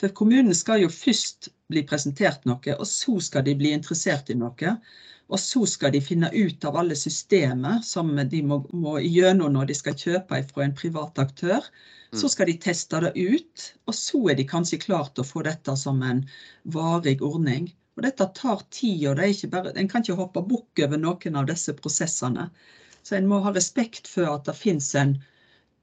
For 0.00 0.12
kommunen 0.16 0.56
skal 0.56 0.84
jo 0.84 0.92
først 0.92 1.50
bli 1.72 1.84
presentert 1.88 2.46
noe, 2.48 2.76
og 2.76 2.88
så 2.88 3.18
skal 3.24 3.44
de 3.48 3.56
bli 3.60 3.72
interessert 3.76 4.32
i 4.32 4.36
noe. 4.40 4.76
Og 5.32 5.40
så 5.40 5.64
skal 5.68 5.94
de 5.94 6.02
finne 6.04 6.28
ut 6.34 6.64
av 6.68 6.76
alle 6.76 6.96
systemer 6.98 7.80
som 7.86 8.10
de 8.16 8.42
må, 8.44 8.60
må 8.76 8.98
gjennom 9.00 9.54
når 9.54 9.70
de 9.70 9.76
skal 9.78 9.96
kjøpe 9.96 10.42
fra 10.50 10.64
en 10.66 10.74
privat 10.76 11.18
aktør. 11.22 11.64
Så 12.12 12.28
mm. 12.28 12.32
skal 12.34 12.50
de 12.50 12.56
teste 12.60 13.00
det 13.00 13.12
ut, 13.16 13.68
og 13.88 13.96
så 13.96 14.20
er 14.28 14.36
de 14.36 14.44
kanskje 14.48 14.82
klare 14.82 15.08
til 15.08 15.24
å 15.24 15.30
få 15.30 15.44
dette 15.46 15.76
som 15.80 16.02
en 16.04 16.20
varig 16.74 17.16
ordning. 17.24 17.70
Og 17.96 18.04
dette 18.04 18.26
tar 18.36 18.60
tid, 18.72 19.06
og 19.08 19.20
bare, 19.52 19.72
en 19.76 19.88
kan 19.88 20.04
ikke 20.04 20.18
hoppe 20.20 20.44
bukk 20.48 20.84
over 20.84 21.00
noen 21.00 21.40
av 21.40 21.48
disse 21.48 21.72
prosessene. 21.80 22.50
Så 23.02 23.16
en 23.16 23.28
må 23.28 23.40
ha 23.44 23.52
respekt 23.52 24.08
for 24.08 24.28
at 24.30 24.44
det 24.48 24.56
finnes 24.56 24.90
en, 25.00 25.16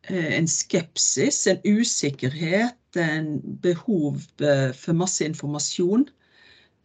eh, 0.08 0.38
en 0.38 0.48
skepsis, 0.50 1.42
en 1.50 1.62
usikkerhet, 1.66 2.78
en 2.98 3.40
behov 3.66 4.22
eh, 4.42 4.70
for 4.78 4.98
masse 4.98 5.26
informasjon. 5.26 6.08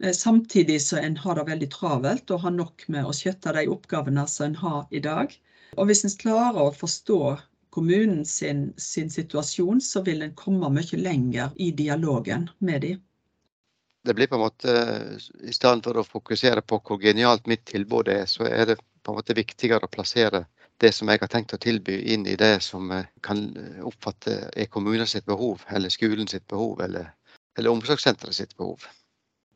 Eh, 0.03 0.11
samtidig 0.11 0.81
så 0.81 0.99
en 1.01 1.17
har 1.17 1.39
det 1.39 1.47
veldig 1.49 1.71
travelt 1.73 2.31
og 2.31 2.45
har 2.45 2.55
nok 2.55 2.87
med 2.91 3.07
å 3.07 3.15
skjøtte 3.15 3.55
de 3.57 3.67
oppgavene 3.71 4.27
som 4.31 4.49
en 4.49 4.61
har 4.61 4.85
i 4.91 5.03
dag. 5.03 5.35
Og 5.75 5.89
hvis 5.89 6.05
en 6.07 6.17
klarer 6.21 6.61
å 6.63 6.75
forstå 6.75 7.19
kommunen 7.75 8.23
sin, 8.25 8.69
sin 8.79 9.09
situasjon, 9.11 9.81
så 9.83 10.03
vil 10.05 10.23
en 10.23 10.35
komme 10.39 10.71
mye 10.71 11.01
lenger 11.01 11.51
i 11.59 11.71
dialogen 11.75 12.49
med 12.59 12.87
dem 12.87 13.03
det 14.05 14.13
blir 14.13 14.27
på 14.27 14.35
en 14.35 14.41
måte, 14.41 14.73
I 15.41 15.53
stedet 15.53 15.83
for 15.83 15.97
å 15.97 16.05
fokusere 16.05 16.61
på 16.61 16.77
hvor 16.85 17.01
genialt 17.01 17.47
mitt 17.49 17.65
tilbud 17.65 18.09
er, 18.13 18.27
så 18.29 18.45
er 18.45 18.69
det 18.69 18.75
på 18.77 19.11
en 19.11 19.17
måte 19.17 19.37
viktigere 19.37 19.87
å 19.87 19.91
plassere 19.91 20.45
det 20.83 20.91
som 20.93 21.09
jeg 21.09 21.21
har 21.21 21.31
tenkt 21.31 21.55
å 21.55 21.61
tilby, 21.61 21.95
inn 22.13 22.25
i 22.27 22.35
det 22.37 22.59
som 22.61 22.91
kan 23.25 23.41
oppfatte 23.87 24.35
er 24.53 24.69
kommunens 24.69 25.15
behov, 25.25 25.63
eller 25.71 25.93
skolen 25.93 26.29
sitt 26.29 26.45
behov, 26.51 26.83
eller, 26.83 27.09
eller 27.57 27.73
omsorgssenteret 27.73 28.37
sitt 28.37 28.53
behov. 28.59 28.85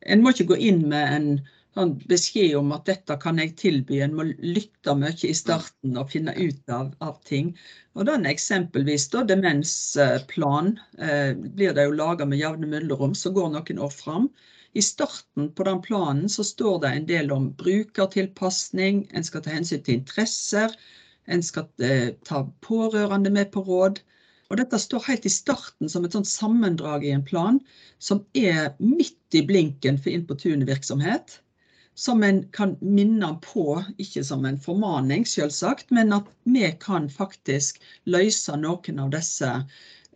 En 0.06 0.22
må 0.22 0.32
ikke 0.32 0.52
gå 0.52 0.60
inn 0.70 0.84
med 0.88 1.16
en 1.16 1.30
sånn 1.76 1.92
beskjed 2.10 2.56
om 2.58 2.72
at 2.74 2.86
dette 2.88 3.16
kan 3.22 3.38
jeg 3.38 3.54
tilby. 3.60 4.00
En 4.02 4.16
må 4.18 4.26
lytte 4.30 4.94
mye 4.98 5.28
i 5.28 5.34
starten 5.36 5.98
og 6.00 6.10
finne 6.14 6.34
ut 6.38 6.72
av, 6.74 6.92
av 7.04 7.18
ting. 7.28 7.52
Og 7.94 8.06
den 8.08 8.26
eksempelvis 8.30 9.08
da, 9.12 9.22
demensplan 9.28 10.72
eh, 10.98 11.32
blir 11.36 11.76
det 11.76 11.86
jo 11.86 11.98
laga 11.98 12.26
med 12.26 12.42
jevne 12.42 12.70
mellomrom, 12.70 13.14
så 13.14 13.32
går 13.36 13.52
noen 13.54 13.84
år 13.86 13.92
fram. 13.94 14.30
I 14.72 14.82
starten 14.82 15.50
på 15.54 15.66
den 15.66 15.80
planen 15.82 16.28
så 16.30 16.44
står 16.46 16.80
det 16.82 16.90
en 16.94 17.06
del 17.08 17.32
om 17.34 17.50
brukertilpasning, 17.58 19.08
en 19.10 19.26
skal 19.26 19.42
ta 19.42 19.54
hensyn 19.54 19.82
til 19.82 19.98
interesser, 19.98 20.74
en 21.26 21.42
skal 21.42 21.66
eh, 21.82 22.12
ta 22.26 22.44
pårørende 22.66 23.32
med 23.34 23.50
på 23.54 23.62
råd. 23.66 23.98
Og 24.50 24.58
dette 24.58 24.80
står 24.82 25.06
helt 25.06 25.26
i 25.28 25.32
starten 25.32 25.90
som 25.90 26.04
et 26.04 26.16
sånt 26.16 26.28
sammendrag 26.28 27.06
i 27.06 27.14
en 27.14 27.26
plan 27.26 27.60
som 28.02 28.24
er 28.34 28.72
midt 28.82 29.38
i 29.38 29.44
blinken 29.46 30.00
for 30.00 30.10
Inn 30.10 30.26
på 30.26 30.38
tunet-virksomhet 30.42 31.38
som 32.00 32.22
en 32.22 32.42
kan 32.52 32.76
minne 32.80 33.28
på, 33.44 33.82
ikke 34.00 34.22
som 34.24 34.44
en 34.48 34.58
formaning 34.58 35.26
selvsagt, 35.28 35.90
men 35.90 36.14
at 36.16 36.28
vi 36.48 36.64
kan 36.80 37.10
faktisk 37.12 37.82
løse 38.08 38.56
noen 38.56 39.02
av 39.02 39.10
disse 39.12 39.50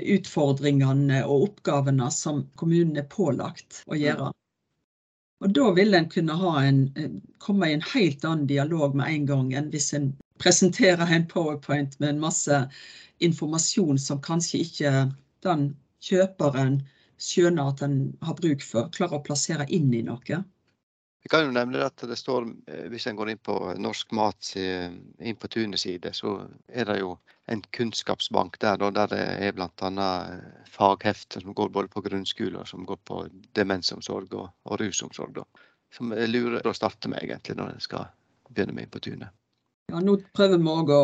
utfordringene 0.00 1.20
og 1.26 1.50
oppgavene 1.50 2.08
som 2.14 2.46
kommunen 2.56 2.96
er 3.02 3.10
pålagt 3.10 3.82
å 3.86 3.98
gjøre. 4.00 4.30
Og 5.44 5.52
da 5.52 5.66
vil 5.76 5.98
en 5.98 6.08
kunne 6.08 6.38
en, 6.62 6.80
komme 7.42 7.68
i 7.68 7.76
en 7.76 7.84
helt 7.92 8.24
annen 8.24 8.48
dialog 8.48 8.96
med 8.96 9.12
en 9.12 9.26
gang 9.28 9.52
enn 9.60 9.70
hvis 9.74 9.92
en 9.98 10.14
presenterer 10.44 11.08
en 11.08 11.28
powerpoint 11.28 11.98
med 12.00 12.14
en 12.14 12.24
masse 12.26 12.58
informasjon 13.24 13.98
som 13.98 14.22
kanskje 14.22 14.64
ikke 14.64 14.92
den 15.46 15.70
kjøperen 16.04 16.82
skjønner 17.20 17.70
at 17.72 17.84
en 17.86 18.00
har 18.24 18.36
bruk 18.36 18.64
for, 18.64 18.90
klarer 18.92 19.20
å 19.20 19.24
plassere 19.24 19.66
inn 19.72 19.92
i 19.94 20.02
noe. 20.04 20.42
Jeg 21.24 21.32
kan 21.32 21.46
jo 21.46 21.54
nevne 21.56 21.80
at 21.80 22.02
det 22.04 22.18
står, 22.20 22.50
eh, 22.68 22.88
Hvis 22.92 23.06
en 23.06 23.16
går 23.16 23.30
inn 23.30 23.38
på 23.38 23.54
Norsk 23.80 24.12
Mat 24.12 24.50
inn 24.56 25.36
på 25.36 25.48
tunet 25.48 25.80
side, 25.80 26.12
så 26.12 26.48
er 26.68 26.84
det 26.84 26.98
jo 27.00 27.14
en 27.48 27.62
kunnskapsbank 27.62 28.58
der, 28.60 28.76
der 28.76 29.08
det 29.08 29.22
er 29.46 29.52
bl.a. 29.52 29.70
Eh, 29.70 30.66
faghefter 30.68 31.40
som 31.40 31.54
går 31.54 31.68
både 31.68 31.88
på 31.88 32.02
grunnskole 32.04 32.60
og 32.60 32.68
som 32.68 32.84
går 32.84 33.00
på 33.04 33.22
demensomsorg 33.56 34.34
og, 34.34 34.50
rusomsorg. 34.80 35.44
som 35.94 36.12
jeg 36.12 36.28
lurer 36.28 36.66
å 36.66 36.74
starte 36.74 37.08
med, 37.08 37.22
egentlig, 37.22 37.56
når 37.56 37.72
en 37.72 37.80
skal 37.80 38.06
begynne 38.50 38.74
med 38.74 38.84
Inn 38.84 38.90
på 38.90 39.00
tunet. 39.00 39.28
Ja, 39.92 40.00
nå 40.04 40.14
prøver 40.36 40.60
vi 40.60 40.70
òg 40.72 40.90
å 40.94 41.02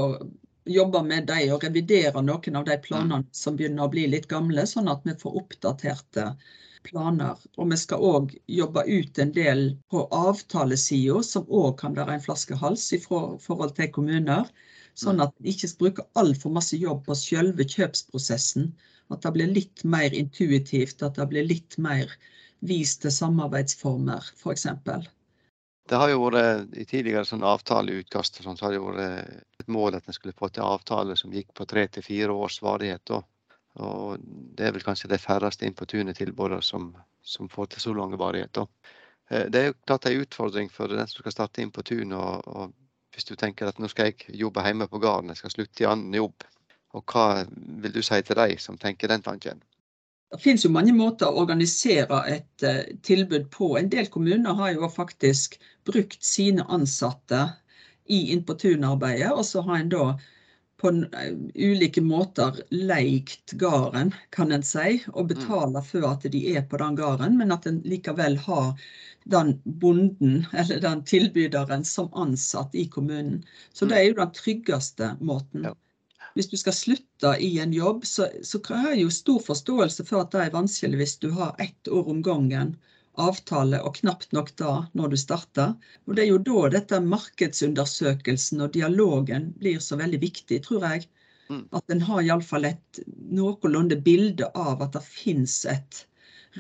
jobbe 0.74 1.00
med 1.08 1.26
de 1.28 1.44
og 1.54 1.64
revidere 1.66 2.22
noen 2.24 2.56
av 2.60 2.64
de 2.68 2.76
planene 2.86 3.40
som 3.40 3.58
begynner 3.58 3.86
å 3.86 3.92
bli 3.92 4.06
litt 4.12 4.28
gamle, 4.30 4.64
sånn 4.70 4.88
at 4.92 5.04
vi 5.08 5.14
får 5.22 5.36
oppdaterte 5.40 6.24
planer. 6.88 7.36
Og 7.58 7.70
vi 7.72 7.78
skal 7.82 8.04
òg 8.10 8.34
jobbe 8.58 8.84
ut 8.88 9.20
en 9.24 9.32
del 9.36 9.62
på 9.92 10.04
avtalesida, 10.20 11.20
som 11.32 11.48
òg 11.60 11.76
kan 11.82 11.96
være 11.98 12.16
en 12.16 12.24
flaskehals 12.24 12.86
i 12.96 13.00
forhold 13.04 13.76
til 13.76 13.92
kommuner. 13.98 14.48
Sånn 15.04 15.20
at 15.24 15.36
vi 15.38 15.54
ikke 15.54 15.72
bruker 15.84 16.08
altfor 16.22 16.56
masse 16.56 16.80
jobb 16.80 17.04
på 17.06 17.18
selve 17.18 17.68
kjøpsprosessen. 17.74 18.72
At 19.10 19.24
det 19.26 19.34
blir 19.36 19.54
litt 19.60 19.84
mer 19.96 20.14
intuitivt, 20.14 21.02
at 21.02 21.20
det 21.20 21.28
blir 21.30 21.48
litt 21.52 21.76
mer 21.78 22.10
vist 22.72 23.04
til 23.04 23.14
samarbeidsformer, 23.14 24.32
f.eks. 24.36 24.66
Det 25.90 25.98
har 25.98 26.12
jo 26.12 26.20
vært 26.22 26.76
i 26.78 26.84
tidligere 26.86 27.26
sånn 27.26 27.42
avtaleutkast 27.42 28.38
sånn, 28.44 28.54
så 28.58 28.68
har 28.68 28.76
det 28.76 28.82
vært 28.84 29.62
et 29.64 29.70
mål 29.74 29.96
at 29.98 30.06
en 30.06 30.14
skulle 30.14 30.36
få 30.38 30.46
til 30.54 30.62
avtale 30.62 31.16
som 31.18 31.32
gikk 31.34 31.50
på 31.58 31.66
tre 31.66 31.82
til 31.90 32.04
fire 32.06 32.36
års 32.44 32.60
varighet. 32.62 33.10
Og, 33.16 33.24
og 33.82 34.22
det 34.54 34.68
er 34.68 34.76
vel 34.76 34.86
kanskje 34.86 35.10
de 35.10 35.18
færreste 35.18 35.66
inn 35.66 35.74
på 35.74 35.88
tunet-tilbudene 35.90 36.62
som, 36.62 36.92
som, 37.26 37.50
får 37.50 37.72
til 37.72 37.82
så 37.88 37.94
lang 37.98 38.14
varighet. 38.22 38.62
Eh, 38.62 39.48
det 39.50 39.62
er 39.62 39.66
jo 39.72 39.78
klart 39.82 40.06
en 40.06 40.22
utfordring 40.22 40.70
for 40.70 40.94
den 40.94 41.10
som 41.10 41.24
skal 41.24 41.34
starte 41.34 41.64
inn 41.64 41.74
på 41.74 41.82
tunet. 41.82 42.14
Og, 42.14 42.46
og, 42.46 42.78
hvis 43.10 43.26
du 43.26 43.34
tenker 43.34 43.66
at 43.66 43.82
nå 43.82 43.90
skal 43.90 44.12
jeg 44.12 44.38
jobbe 44.38 44.62
hjemme 44.62 44.86
på 44.86 45.02
gården, 45.02 45.34
jeg 45.34 45.42
skal 45.42 45.56
slutte 45.56 45.82
i 45.82 45.90
annen 45.90 46.14
jobb. 46.14 46.46
Og 46.94 47.02
hva 47.10 47.42
vil 47.82 47.98
du 47.98 48.02
si 48.06 48.22
til 48.22 48.38
de 48.38 48.54
som 48.62 48.78
tenker 48.78 49.10
den 49.10 49.26
tanken? 49.26 49.58
Det 50.30 50.38
finnes 50.38 50.64
jo 50.64 50.70
mange 50.70 50.92
måter 50.94 51.26
å 51.26 51.42
organisere 51.42 52.20
et 52.30 52.64
uh, 52.66 52.82
tilbud 53.06 53.48
på. 53.50 53.72
En 53.78 53.90
del 53.90 54.06
kommuner 54.14 54.54
har 54.58 54.76
jo 54.76 54.90
faktisk 54.90 55.56
brukt 55.88 56.22
sine 56.24 56.66
ansatte 56.70 57.48
i 58.10 58.28
Inn 58.34 58.44
på 58.46 58.54
tun-arbeidet, 58.58 59.32
og 59.32 59.42
så 59.46 59.64
har 59.66 59.80
en 59.80 59.90
da 59.90 60.04
på 60.80 60.92
uh, 60.92 61.32
ulike 61.54 62.02
måter 62.04 62.62
leikt 62.70 63.56
gården, 63.58 64.14
kan 64.30 64.54
en 64.54 64.66
si, 64.66 65.00
og 65.12 65.26
mm. 65.26 65.30
betaler 65.34 65.86
for 65.90 66.06
at 66.12 66.30
de 66.30 66.44
er 66.54 66.62
på 66.70 66.78
den 66.78 66.98
gården, 67.00 67.36
men 67.40 67.54
at 67.56 67.66
en 67.66 67.82
likevel 67.82 68.38
har 68.46 68.72
den 69.30 69.56
bonden 69.64 70.44
eller 70.52 70.80
den 70.80 71.04
tilbyderen 71.04 71.84
som 71.84 72.10
ansatt 72.14 72.74
i 72.74 72.86
kommunen. 72.86 73.42
Så 73.72 73.84
mm. 73.84 73.90
det 73.90 73.98
er 73.98 74.08
jo 74.08 74.18
den 74.22 74.34
tryggeste 74.38 75.14
måten. 75.20 75.72
Hvis 76.34 76.50
du 76.50 76.56
skal 76.60 76.76
slutte 76.76 77.34
i 77.42 77.50
en 77.62 77.72
jobb, 77.74 78.04
så, 78.06 78.28
så 78.42 78.60
har 78.68 78.92
jeg 78.92 79.02
jo 79.04 79.14
stor 79.14 79.42
forståelse 79.48 80.06
for 80.08 80.22
at 80.24 80.34
det 80.34 80.44
er 80.44 80.54
vanskelig 80.54 81.00
hvis 81.00 81.16
du 81.22 81.30
har 81.36 81.56
ett 81.58 81.88
år 81.90 82.10
om 82.12 82.22
gangen 82.22 82.76
avtale, 83.20 83.80
og 83.82 83.96
knapt 84.00 84.32
nok 84.36 84.52
da 84.60 84.74
når 84.96 85.12
du 85.12 85.16
starter. 85.20 85.74
Og 86.06 86.14
Det 86.16 86.24
er 86.24 86.30
jo 86.30 86.42
da 86.46 86.68
dette 86.76 87.00
markedsundersøkelsen 87.04 88.62
og 88.64 88.72
dialogen 88.76 89.50
blir 89.58 89.80
så 89.82 89.98
veldig 90.00 90.20
viktig, 90.22 90.62
tror 90.66 90.86
jeg. 90.86 91.08
Mm. 91.50 91.64
At 91.74 91.90
en 91.90 92.04
har 92.06 92.22
iallfall 92.22 92.68
et 92.70 93.02
noenlunde 93.34 93.98
bilde 94.06 94.48
av 94.54 94.82
at 94.86 94.94
det 94.94 95.04
finnes 95.06 95.64
et 95.68 96.04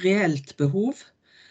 reelt 0.04 0.56
behov. 0.58 1.04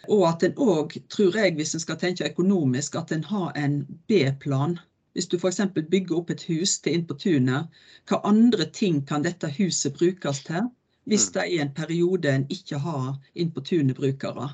Og 0.09 0.25
at 0.29 0.43
en 0.43 0.55
òg, 0.59 0.95
tror 1.11 1.35
jeg, 1.35 1.55
hvis 1.57 1.75
en 1.75 1.83
skal 1.83 1.99
tenke 2.01 2.27
økonomisk, 2.27 2.95
at 2.95 3.11
en 3.15 3.25
har 3.29 3.51
en 3.59 3.81
B-plan 4.11 4.77
hvis 5.13 5.27
du 5.31 5.37
f.eks. 5.37 5.61
bygger 5.75 6.17
opp 6.17 6.29
et 6.33 6.43
hus 6.49 6.77
til 6.83 6.97
inn 6.97 7.05
på 7.09 7.17
tunet, 7.23 7.79
hva 8.09 8.21
andre 8.29 8.67
ting 8.79 9.01
kan 9.09 9.25
dette 9.25 9.49
huset 9.57 9.97
brukes 9.97 10.43
til? 10.47 10.69
Hvis 11.09 11.29
mm. 11.29 11.33
det 11.35 11.45
er 11.45 11.63
en 11.63 11.73
periode 11.79 12.33
en 12.33 12.45
ikke 12.53 12.81
har 12.83 13.15
inn 13.33 13.49
på 13.55 13.63
tunet-brukere. 13.71 14.51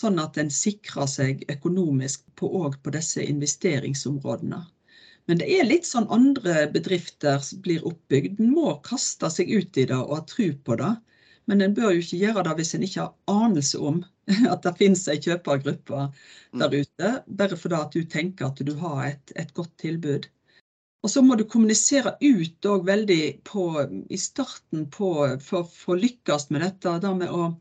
Sånn 0.00 0.20
at 0.22 0.38
en 0.38 0.50
sikrer 0.54 1.08
seg 1.10 1.44
økonomisk 1.52 2.24
på, 2.38 2.48
på 2.82 2.94
disse 2.94 3.24
investeringsområdene. 3.24 4.62
Men 5.28 5.42
det 5.42 5.48
er 5.52 5.66
litt 5.68 5.84
sånn 5.84 6.06
andre 6.14 6.68
bedrifter 6.72 7.42
som 7.44 7.60
blir 7.64 7.84
oppbygd. 7.84 8.38
En 8.40 8.54
må 8.54 8.78
kaste 8.86 9.28
seg 9.34 9.50
ut 9.52 9.76
i 9.76 9.84
det 9.90 9.98
og 9.98 10.14
ha 10.14 10.22
tro 10.30 10.46
på 10.64 10.78
det. 10.80 10.94
Men 11.48 11.64
en 11.64 11.74
bør 11.76 11.94
jo 11.94 12.02
ikke 12.04 12.20
gjøre 12.22 12.44
det 12.46 12.54
hvis 12.58 12.74
en 12.76 12.84
ikke 12.84 13.04
har 13.04 13.44
anelse 13.46 13.80
om 13.90 14.02
at 14.52 14.64
det 14.66 14.74
finnes 14.80 15.06
ei 15.08 15.20
kjøpergruppe 15.24 16.08
mm. 16.08 16.58
der 16.60 16.74
ute, 16.82 17.12
bare 17.40 17.56
fordi 17.60 17.78
at 17.78 17.94
du 17.96 18.02
tenker 18.16 18.50
at 18.50 18.60
du 18.68 18.74
har 18.82 19.06
et, 19.08 19.32
et 19.40 19.54
godt 19.56 19.72
tilbud. 19.80 20.28
Og 21.06 21.12
så 21.12 21.22
må 21.22 21.36
du 21.38 21.46
kommunisere 21.48 22.16
ut 22.20 22.68
òg 22.68 22.84
veldig 22.88 23.22
på, 23.46 23.64
i 24.10 24.18
starten 24.18 24.88
på, 24.92 25.12
for 25.40 25.94
å 25.94 25.96
lykkes 25.96 26.48
med 26.50 26.64
dette. 26.66 26.96
Det 27.04 27.12
med 27.20 27.30
å, 27.30 27.52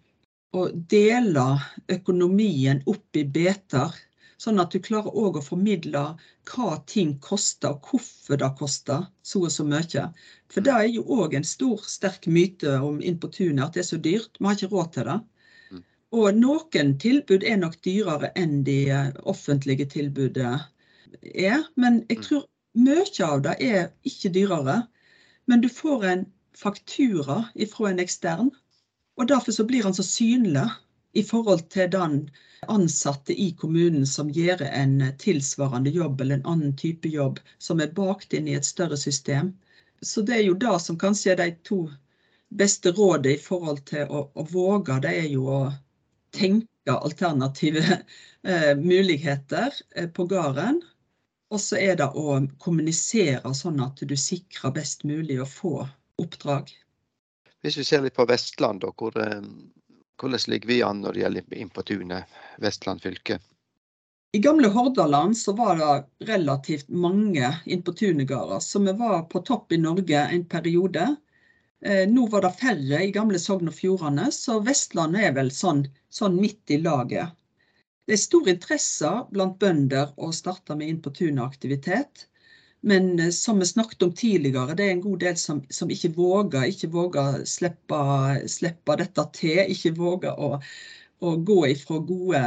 å 0.58 0.64
dele 0.90 1.46
økonomien 1.94 2.82
opp 2.90 3.22
i 3.22 3.24
beter 3.38 3.94
Sånn 4.38 4.62
at 4.62 4.74
du 4.74 4.78
klarer 4.84 5.16
òg 5.18 5.40
å 5.40 5.42
formidle 5.46 6.04
hva 6.52 6.76
ting 6.90 7.16
koster, 7.26 7.74
og 7.74 7.88
hvorfor 7.90 8.38
det 8.42 8.50
koster 8.60 9.08
så 9.26 9.42
og 9.48 9.54
så 9.54 9.66
mye. 9.66 10.04
For 10.54 10.66
det 10.66 10.76
er 10.76 10.90
jo 10.94 11.06
òg 11.18 11.34
en 11.40 11.48
stor, 11.48 11.82
sterk 11.90 12.28
myte 12.30 12.76
om 12.86 13.00
inn 13.02 13.18
på 13.22 13.32
tunet 13.34 13.64
at 13.66 13.78
det 13.78 13.84
er 13.84 13.90
så 13.90 14.02
dyrt. 14.10 14.38
Vi 14.38 14.46
har 14.46 14.60
ikke 14.60 14.72
råd 14.76 14.92
til 14.94 15.10
det. 15.10 15.18
Mm. 15.72 15.82
Og 16.22 16.28
noen 16.38 16.94
tilbud 17.02 17.48
er 17.50 17.58
nok 17.64 17.80
dyrere 17.88 18.30
enn 18.38 18.62
de 18.68 18.80
offentlige 19.26 19.90
tilbudet 19.98 20.54
er. 21.34 21.66
Men 21.76 22.04
jeg 22.06 22.22
mm. 22.22 22.26
tror 22.30 22.48
mye 22.78 23.30
av 23.32 23.44
det 23.48 23.58
er 23.72 23.90
ikke 24.06 24.34
dyrere. 24.38 24.80
Men 25.50 25.66
du 25.66 25.70
får 25.72 26.10
en 26.12 26.26
faktura 26.58 27.44
fra 27.72 27.90
en 27.90 28.02
ekstern, 28.04 28.52
og 29.18 29.30
derfor 29.30 29.56
så 29.56 29.66
blir 29.66 29.86
han 29.86 29.96
så 29.98 30.06
synlig 30.06 30.66
i 31.14 31.24
forhold 31.24 31.70
til 31.74 31.90
den 31.94 32.20
ansatte 32.68 33.34
i 33.34 33.52
kommunen 33.60 34.06
som 34.08 34.30
gjør 34.34 34.64
en 34.68 35.00
tilsvarende 35.22 35.94
jobb 35.94 36.22
eller 36.22 36.40
en 36.40 36.52
annen 36.54 36.76
type 36.78 37.10
jobb, 37.10 37.40
som 37.58 37.82
er 37.82 37.94
bakt 37.96 38.34
inn 38.34 38.48
i 38.48 38.58
et 38.58 38.66
større 38.66 38.98
system. 38.98 39.54
Så 40.02 40.22
det 40.22 40.36
er 40.38 40.46
jo 40.48 40.58
det 40.60 40.76
som 40.82 40.98
kanskje 41.00 41.34
er 41.34 41.42
de 41.42 41.52
to 41.68 41.86
beste 42.50 42.92
rådene 42.96 43.36
i 43.36 43.42
forhold 43.42 43.84
til 43.90 44.08
å, 44.10 44.28
å 44.34 44.48
våge, 44.52 45.00
det 45.04 45.14
er 45.24 45.30
jo 45.32 45.48
å 45.52 45.62
tenke 46.36 46.94
alternative 46.94 47.84
eh, 48.44 48.74
muligheter 48.78 49.74
eh, 49.96 50.10
på 50.10 50.28
gården. 50.30 50.82
Og 51.52 51.62
så 51.64 51.80
er 51.80 51.96
det 52.00 52.10
å 52.12 52.40
kommunisere 52.60 53.54
sånn 53.56 53.80
at 53.84 54.04
du 54.04 54.16
sikrer 54.20 54.74
best 54.76 55.06
mulig 55.08 55.40
å 55.40 55.48
få 55.48 55.80
oppdrag. 56.20 56.74
Hvis 57.64 57.80
vi 57.80 57.86
ser 57.88 58.04
litt 58.04 58.16
på 58.18 58.28
Vestland, 58.28 58.84
hvor, 59.00 59.16
eh, 59.20 59.42
hvordan 60.20 60.50
ligger 60.52 60.68
vi 60.68 60.82
an 60.86 61.04
når 61.04 61.14
det 61.14 61.24
gjelder 61.24 61.62
inn 61.62 61.70
på 61.74 61.84
tunet, 61.88 62.40
Vestland 62.64 63.04
fylke? 63.04 63.40
I 64.36 64.40
gamle 64.44 64.68
Hordaland 64.68 65.38
så 65.38 65.54
var 65.56 65.78
det 65.80 66.28
relativt 66.28 66.90
mange 66.90 67.52
inn 67.66 67.82
på 67.82 67.94
tunet-gårder, 67.96 68.60
så 68.60 68.82
vi 68.84 68.94
var 69.00 69.24
på 69.32 69.42
topp 69.48 69.72
i 69.72 69.80
Norge 69.82 70.24
en 70.26 70.44
periode. 70.46 71.06
Eh, 71.82 72.04
nå 72.10 72.28
var 72.28 72.44
det 72.44 72.58
færre 72.60 73.00
i 73.06 73.14
gamle 73.16 73.40
Sogn 73.40 73.72
og 73.72 73.78
Fjordane, 73.78 74.28
så 74.36 74.60
Vestlandet 74.66 75.30
er 75.30 75.38
vel 75.38 75.52
sånn, 75.54 75.86
sånn 76.10 76.36
midt 76.42 76.76
i 76.76 76.82
laget. 76.82 77.32
Det 78.08 78.18
er 78.18 78.24
stor 78.24 78.50
interesse 78.52 79.14
blant 79.32 79.58
bønder 79.64 80.12
å 80.18 80.34
starte 80.36 80.76
med 80.80 80.92
inn 80.92 81.00
på 81.04 81.16
tunet-aktivitet. 81.16 82.28
Men 82.88 83.20
eh, 83.20 83.30
som 83.30 83.60
vi 83.60 83.66
snakket 83.66 84.02
om 84.02 84.14
tidligere, 84.14 84.76
det 84.76 84.86
er 84.86 84.94
en 84.96 85.02
god 85.04 85.20
del 85.20 85.38
som, 85.38 85.58
som 85.70 85.90
ikke 85.92 86.14
våger 86.16 86.70
ikke 86.72 86.88
våger 86.94 87.42
slippe, 87.44 87.98
slippe 88.48 88.96
dette 89.02 89.26
til. 89.36 89.60
Ikke 89.74 89.92
våger 89.98 90.40
å, 90.40 90.54
å 91.20 91.34
gå 91.50 91.58
ifra 91.74 92.00
gode, 92.12 92.44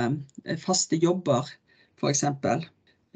eh, 0.46 0.60
faste 0.62 0.96
jobber, 1.02 1.50
f.eks. 2.00 2.24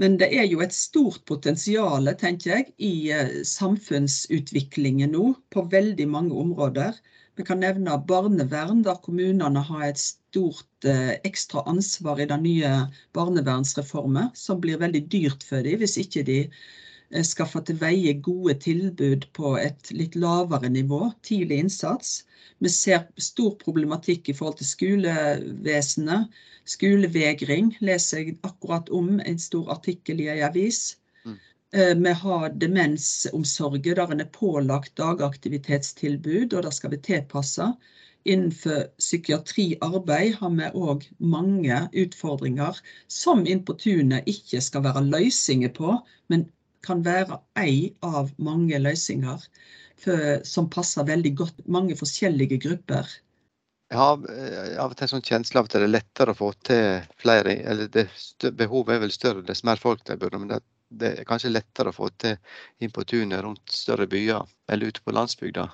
Men 0.03 0.19
det 0.21 0.29
er 0.37 0.51
jo 0.51 0.61
et 0.67 0.77
stort 0.77 1.25
potensial, 1.31 2.13
tenker 2.21 2.51
jeg, 2.51 2.77
i 2.77 2.93
eh, 3.17 3.41
samfunnsutviklingen 3.55 5.17
nå 5.17 5.33
på 5.55 5.65
veldig 5.73 6.11
mange 6.13 6.37
områder. 6.45 7.01
Vi 7.41 7.49
kan 7.49 7.65
nevne 7.65 7.97
barnevern, 8.05 8.85
der 8.85 9.01
kommunene 9.03 9.65
har 9.71 9.89
et 9.89 10.03
stort 10.03 10.87
ekstra 11.25 11.65
ansvar 11.71 12.21
i 12.21 12.29
den 12.31 12.45
nye 12.45 12.77
barnevernsreformen, 13.17 14.35
som 14.37 14.61
blir 14.61 14.79
veldig 14.83 15.07
dyrt 15.11 15.47
for 15.49 15.65
dem 15.65 15.81
hvis 15.81 15.97
ikke 16.05 16.23
de 16.29 16.41
skaffe 17.27 17.61
til 17.67 17.79
veie 17.81 18.15
gode 18.25 18.55
tilbud 18.65 19.27
på 19.37 19.55
et 19.61 19.91
litt 19.95 20.17
lavere 20.19 20.71
nivå, 20.73 21.13
tidlig 21.23 21.61
innsats. 21.65 22.25
Vi 22.65 22.71
ser 22.73 23.07
stor 23.21 23.55
problematikk 23.61 24.29
i 24.29 24.35
forhold 24.37 24.59
til 24.61 24.71
skolevesenet. 24.71 26.29
Skolevegring 26.65 27.75
leser 27.85 28.23
jeg 28.23 28.39
akkurat 28.43 28.89
om 28.91 29.19
en 29.21 29.39
stor 29.39 29.69
artikkel 29.75 30.23
i 30.25 30.31
ei 30.33 30.41
avis. 30.47 30.97
Mm. 31.25 31.37
Eh, 31.77 31.95
vi 32.01 32.15
har 32.23 32.55
demensomsorger 32.63 34.01
der 34.01 34.15
en 34.15 34.25
er 34.25 34.31
pålagt 34.33 34.97
dagaktivitetstilbud, 34.97 36.55
og 36.55 36.65
det 36.65 36.73
skal 36.75 36.95
vi 36.95 37.03
tilpasse. 37.11 37.69
Innenfor 38.25 38.87
psykiatriarbeid 38.97 40.39
har 40.41 40.53
vi 40.57 40.69
òg 40.73 41.05
mange 41.21 41.83
utfordringer 41.93 42.79
som 43.13 43.45
Inn 43.45 43.61
på 43.69 43.77
tunet 43.77 44.25
ikke 44.31 44.63
skal 44.65 44.87
være 44.87 45.05
løsninger 45.05 45.75
på, 45.77 45.99
men 46.33 46.47
kan 46.85 47.03
være 47.05 47.41
ei 47.61 47.95
av 48.05 48.33
mange 48.37 48.79
løsninger 48.81 49.47
for, 50.05 50.41
som 50.47 50.71
passer 50.73 51.07
veldig 51.09 51.35
godt 51.41 51.63
mange 51.71 51.97
forskjellige 51.99 52.61
grupper. 52.67 53.09
Jeg 53.93 54.01
har 54.01 54.25
eh, 54.33 54.77
av 54.81 54.95
og 54.95 54.99
til 54.99 55.11
sånn 55.13 55.25
kjensle 55.25 55.61
av 55.61 55.69
at 55.69 55.77
det 55.77 55.83
er 55.85 55.93
lettere 55.93 56.33
å 56.33 56.39
få 56.39 56.51
til 56.67 57.05
flere 57.21 57.59
eller 57.63 57.91
det, 57.93 58.09
Behovet 58.59 58.97
er 58.97 59.05
vel 59.05 59.15
større 59.15 59.45
dess 59.47 59.63
mer 59.67 59.81
folk 59.81 60.03
der 60.09 60.19
burde, 60.21 60.41
men 60.41 60.51
det, 60.51 60.63
det, 60.89 61.13
er 61.21 61.29
kanskje 61.29 61.53
lettere 61.53 61.93
å 61.93 61.97
få 61.97 62.11
til 62.19 62.39
inn 62.83 62.93
på 62.95 63.05
tunet 63.09 63.45
rundt 63.45 63.77
større 63.77 64.09
byer 64.11 64.49
eller 64.73 64.91
ute 64.91 65.05
på 65.05 65.15
landsbygda? 65.15 65.69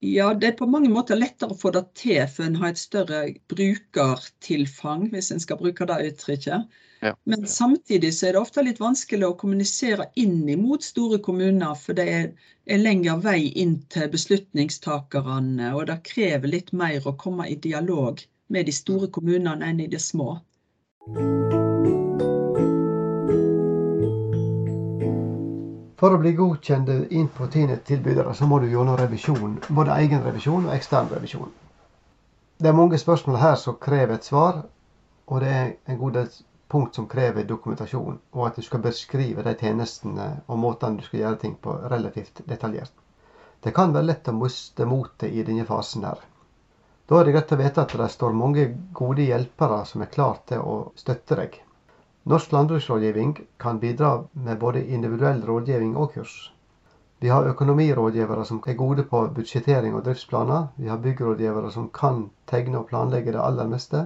Ja, 0.00 0.30
det 0.34 0.46
er 0.46 0.56
på 0.56 0.66
mange 0.70 0.88
måter 0.88 1.18
lettere 1.18 1.52
å 1.52 1.58
få 1.60 1.74
det 1.76 1.82
til 2.00 2.22
for 2.32 2.46
en 2.46 2.56
har 2.56 2.72
et 2.72 2.80
større 2.80 3.18
brukertilfang, 3.52 5.10
hvis 5.12 5.28
en 5.34 5.42
skal 5.42 5.60
bruke 5.60 5.84
det 5.90 5.98
uttrykket. 6.08 6.78
Ja. 7.04 7.12
Men 7.28 7.44
samtidig 7.48 8.14
så 8.16 8.28
er 8.28 8.36
det 8.36 8.40
ofte 8.40 8.64
litt 8.64 8.80
vanskelig 8.80 9.28
å 9.28 9.36
kommunisere 9.40 10.08
inn 10.20 10.42
mot 10.60 10.84
store 10.84 11.20
kommuner, 11.20 11.76
for 11.76 11.96
det 12.00 12.08
er, 12.16 12.26
er 12.64 12.80
lengre 12.80 13.18
vei 13.24 13.52
inn 13.60 13.76
til 13.92 14.08
beslutningstakerne, 14.12 15.72
og 15.76 15.88
det 15.92 16.00
krever 16.08 16.56
litt 16.56 16.72
mer 16.72 17.04
å 17.04 17.16
komme 17.20 17.48
i 17.48 17.60
dialog 17.60 18.24
med 18.48 18.72
de 18.72 18.76
store 18.76 19.12
kommunene 19.12 19.68
enn 19.68 19.84
i 19.84 19.90
de 19.92 20.00
små. 20.00 20.38
For 26.00 26.16
å 26.16 26.18
bli 26.20 26.30
godkjent 26.32 26.88
inn 27.12 27.26
på 27.28 27.46
TINE-tilbydere, 27.52 28.32
så 28.34 28.46
må 28.48 28.58
du 28.62 28.70
gjennom 28.70 28.96
revisjon. 28.96 29.58
Både 29.68 29.98
egen 30.00 30.22
revisjon 30.24 30.70
og 30.70 30.72
ekstern 30.72 31.10
revisjon. 31.12 31.50
Det 32.56 32.70
er 32.70 32.76
mange 32.78 32.96
spørsmål 33.00 33.36
her 33.40 33.58
som 33.60 33.76
krever 33.76 34.16
et 34.16 34.24
svar, 34.24 34.62
og 35.28 35.44
det 35.44 35.50
er 35.58 35.68
en 35.92 36.00
god 36.00 36.16
del 36.16 36.32
punkt 36.72 36.96
som 36.96 37.08
krever 37.10 37.44
dokumentasjon, 37.44 38.16
og 38.32 38.46
at 38.46 38.56
du 38.56 38.64
skal 38.64 38.80
beskrive 38.88 39.44
de 39.44 39.54
tjenestene 39.60 40.30
og 40.48 40.60
måtene 40.64 40.96
du 40.96 41.04
skal 41.04 41.20
gjøre 41.20 41.40
ting 41.44 41.60
på 41.60 41.76
relativt 41.92 42.46
detaljert. 42.48 42.92
Det 43.60 43.76
kan 43.76 43.92
være 43.92 44.08
lett 44.08 44.32
å 44.32 44.38
miste 44.40 44.88
motet 44.88 45.28
i 45.28 45.44
denne 45.44 45.68
fasen 45.68 46.08
her. 46.08 46.20
Da 47.10 47.18
er 47.20 47.28
det 47.28 47.36
greit 47.36 47.52
å 47.52 47.60
vite 47.60 47.84
at 47.84 47.96
det 48.00 48.12
står 48.16 48.40
mange 48.40 48.70
gode 48.96 49.28
hjelpere 49.28 49.82
som 49.84 50.00
er 50.00 50.14
klare 50.14 50.46
til 50.48 50.64
å 50.64 50.76
støtte 50.96 51.36
deg. 51.42 51.60
Norsk 52.30 52.52
landbruksrådgivning 52.52 53.38
kan 53.58 53.78
bidra 53.82 54.24
med 54.32 54.58
både 54.58 54.86
individuell 54.86 55.40
rådgivning 55.46 55.96
og 55.96 56.12
kurs. 56.14 56.52
Vi 57.20 57.28
har 57.28 57.48
økonomirådgivere 57.50 58.44
som 58.44 58.60
er 58.66 58.76
gode 58.78 59.02
på 59.02 59.22
budsjettering 59.38 59.94
og 59.98 60.04
driftsplaner. 60.04 60.68
Vi 60.76 60.88
har 60.88 61.00
byggrådgivere 61.06 61.70
som 61.74 61.88
kan 61.88 62.20
tegne 62.46 62.78
og 62.78 62.86
planlegge 62.86 63.32
det 63.32 63.40
aller 63.42 63.66
meste. 63.66 64.04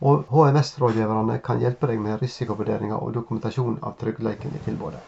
Og 0.00 0.22
HMS-rådgiverne 0.30 1.38
kan 1.48 1.58
hjelpe 1.58 1.88
deg 1.90 1.98
med 2.04 2.22
risikovurderinger 2.22 3.02
og 3.02 3.14
dokumentasjon 3.16 3.80
av 3.82 3.96
tryggleiken 4.02 4.54
i 4.54 4.62
tilbudet. 4.68 5.02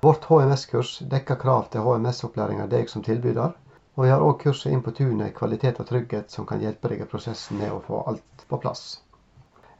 Vårt 0.00 0.24
HMS-kurs 0.30 0.94
dekker 1.16 1.36
krav 1.42 1.68
til 1.74 1.84
HMS-opplæring 1.84 2.62
deg 2.70 2.88
som 2.88 3.04
tilbyder. 3.04 3.52
Og 3.98 4.06
vi 4.06 4.14
har 4.14 4.24
òg 4.24 4.40
kurset 4.46 4.72
Inn 4.72 4.86
på 4.88 4.96
tunet 5.02 5.36
kvalitet 5.36 5.82
og 5.84 5.90
trygghet 5.92 6.32
som 6.32 6.48
kan 6.48 6.64
hjelpe 6.64 6.88
deg 6.94 7.04
i 7.04 7.10
prosessen 7.12 7.60
med 7.60 7.76
å 7.76 7.82
få 7.90 8.00
alt 8.06 8.48
på 8.48 8.60
plass. 8.64 9.02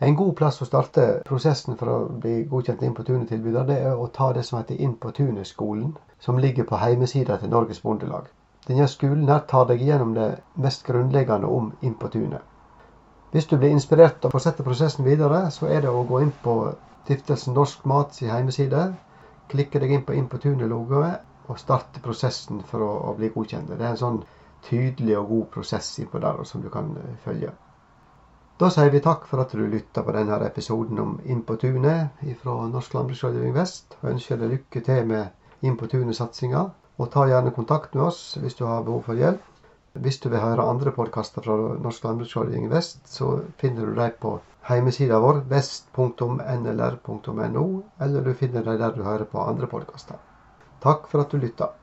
En 0.00 0.14
god 0.14 0.36
plass 0.38 0.60
å 0.62 0.66
starte 0.66 1.04
prosessen 1.26 1.74
for 1.78 1.90
å 1.90 1.96
bli 2.22 2.44
godkjent 2.50 2.82
Inn 2.86 2.94
på 2.94 3.02
tunet-tilbyder, 3.06 3.64
det 3.66 3.78
er 3.82 3.96
å 3.98 4.06
ta 4.18 4.28
det 4.32 4.44
som 4.46 4.60
heter 4.60 4.78
Inn 4.78 4.94
på 4.94 5.10
tunet-skolen, 5.10 5.96
som 6.22 6.38
ligger 6.38 6.68
på 6.68 6.78
heimesida 6.78 7.38
til 7.40 7.50
Norges 7.50 7.82
Bondelag. 7.82 8.28
Denne 8.68 8.86
skolen 8.92 9.26
her 9.32 9.42
tar 9.50 9.66
deg 9.66 9.82
gjennom 9.82 10.14
det 10.14 10.28
mest 10.54 10.86
grunnleggende 10.86 11.50
om 11.50 11.72
Inn 11.82 11.98
på 11.98 12.12
tunet. 12.14 12.46
Hvis 13.32 13.50
du 13.50 13.56
blir 13.58 13.74
inspirert 13.74 14.24
og 14.24 14.32
fortsetter 14.32 14.64
prosessen 14.64 15.04
videre, 15.04 15.50
så 15.50 15.66
er 15.66 15.82
det 15.82 15.90
å 15.90 16.06
gå 16.06 16.22
inn 16.22 16.32
på 16.44 16.54
Stiftelsen 17.08 17.58
Norsk 17.58 17.84
Mats 17.88 18.22
heimeside, 18.22 18.86
klikke 19.48 19.80
deg 19.82 19.96
inn 19.96 20.06
på 20.06 20.14
Inn 20.14 20.30
på 20.30 20.38
tunet-logoet 20.42 21.48
og 21.48 21.58
starte 21.58 22.00
prosessen 22.04 22.62
for 22.70 22.84
å, 22.84 22.90
å, 23.08 23.14
bli 23.18 23.32
godkjent. 23.34 23.72
Det 23.72 23.82
er 23.82 23.94
en 23.96 24.00
sånn 24.00 24.18
tydelig 24.68 25.16
og 25.18 25.32
god 25.32 25.46
prosess 25.56 25.88
innpå 25.98 26.20
der 26.22 26.44
som 26.44 26.62
du 26.62 26.68
kan 26.72 26.92
følge. 27.24 27.50
Da 28.58 28.66
sier 28.74 28.90
vi 28.90 28.98
takk 28.98 29.26
for 29.30 29.38
at 29.38 29.52
du 29.54 29.60
lytta 29.70 30.02
på 30.02 30.12
denne 30.16 30.34
episoden 30.42 30.98
om 30.98 31.10
Inn 31.30 31.44
på 31.46 31.54
tunet 31.62 32.24
fra 32.40 32.54
Norsk 32.66 32.96
Landbruksrådgivning 32.96 33.54
Vest. 33.54 33.94
Og 34.00 34.08
ønsker 34.16 34.40
deg 34.40 34.50
lykke 34.50 34.80
til 34.88 35.06
med 35.06 35.30
Inn 35.62 35.76
på 35.78 35.86
tunet-satsinga. 35.92 36.62
Og 36.98 37.06
ta 37.14 37.22
gjerne 37.30 37.54
kontakt 37.54 37.94
med 37.94 38.02
oss 38.08 38.20
hvis 38.42 38.58
du 38.58 38.64
har 38.66 38.82
behov 38.88 39.02
for 39.06 39.14
hjelp. 39.14 39.44
Hvis 40.02 40.18
du 40.24 40.26
vil 40.32 40.42
høre 40.42 40.66
andre 40.72 40.90
podkaster 40.96 41.46
fra 41.46 41.54
Norsk 41.86 42.02
Landbruksrådgivning 42.08 42.66
Vest, 42.74 42.98
så 43.06 43.26
finner 43.62 43.86
du 43.86 43.94
dem 43.94 44.18
på 44.18 44.34
hjemmesida 44.66 45.22
vår 45.22 45.36
vest.nlr.no, 45.54 46.26
eller 48.02 48.26
du 48.26 48.32
finner 48.42 48.62
dem 48.66 48.78
der 48.82 48.92
du 48.98 49.02
hører 49.06 49.26
på 49.30 49.38
andre 49.46 49.70
podkaster. 49.70 50.18
Takk 50.82 51.06
for 51.06 51.22
at 51.22 51.30
du 51.30 51.38
lytta. 51.38 51.77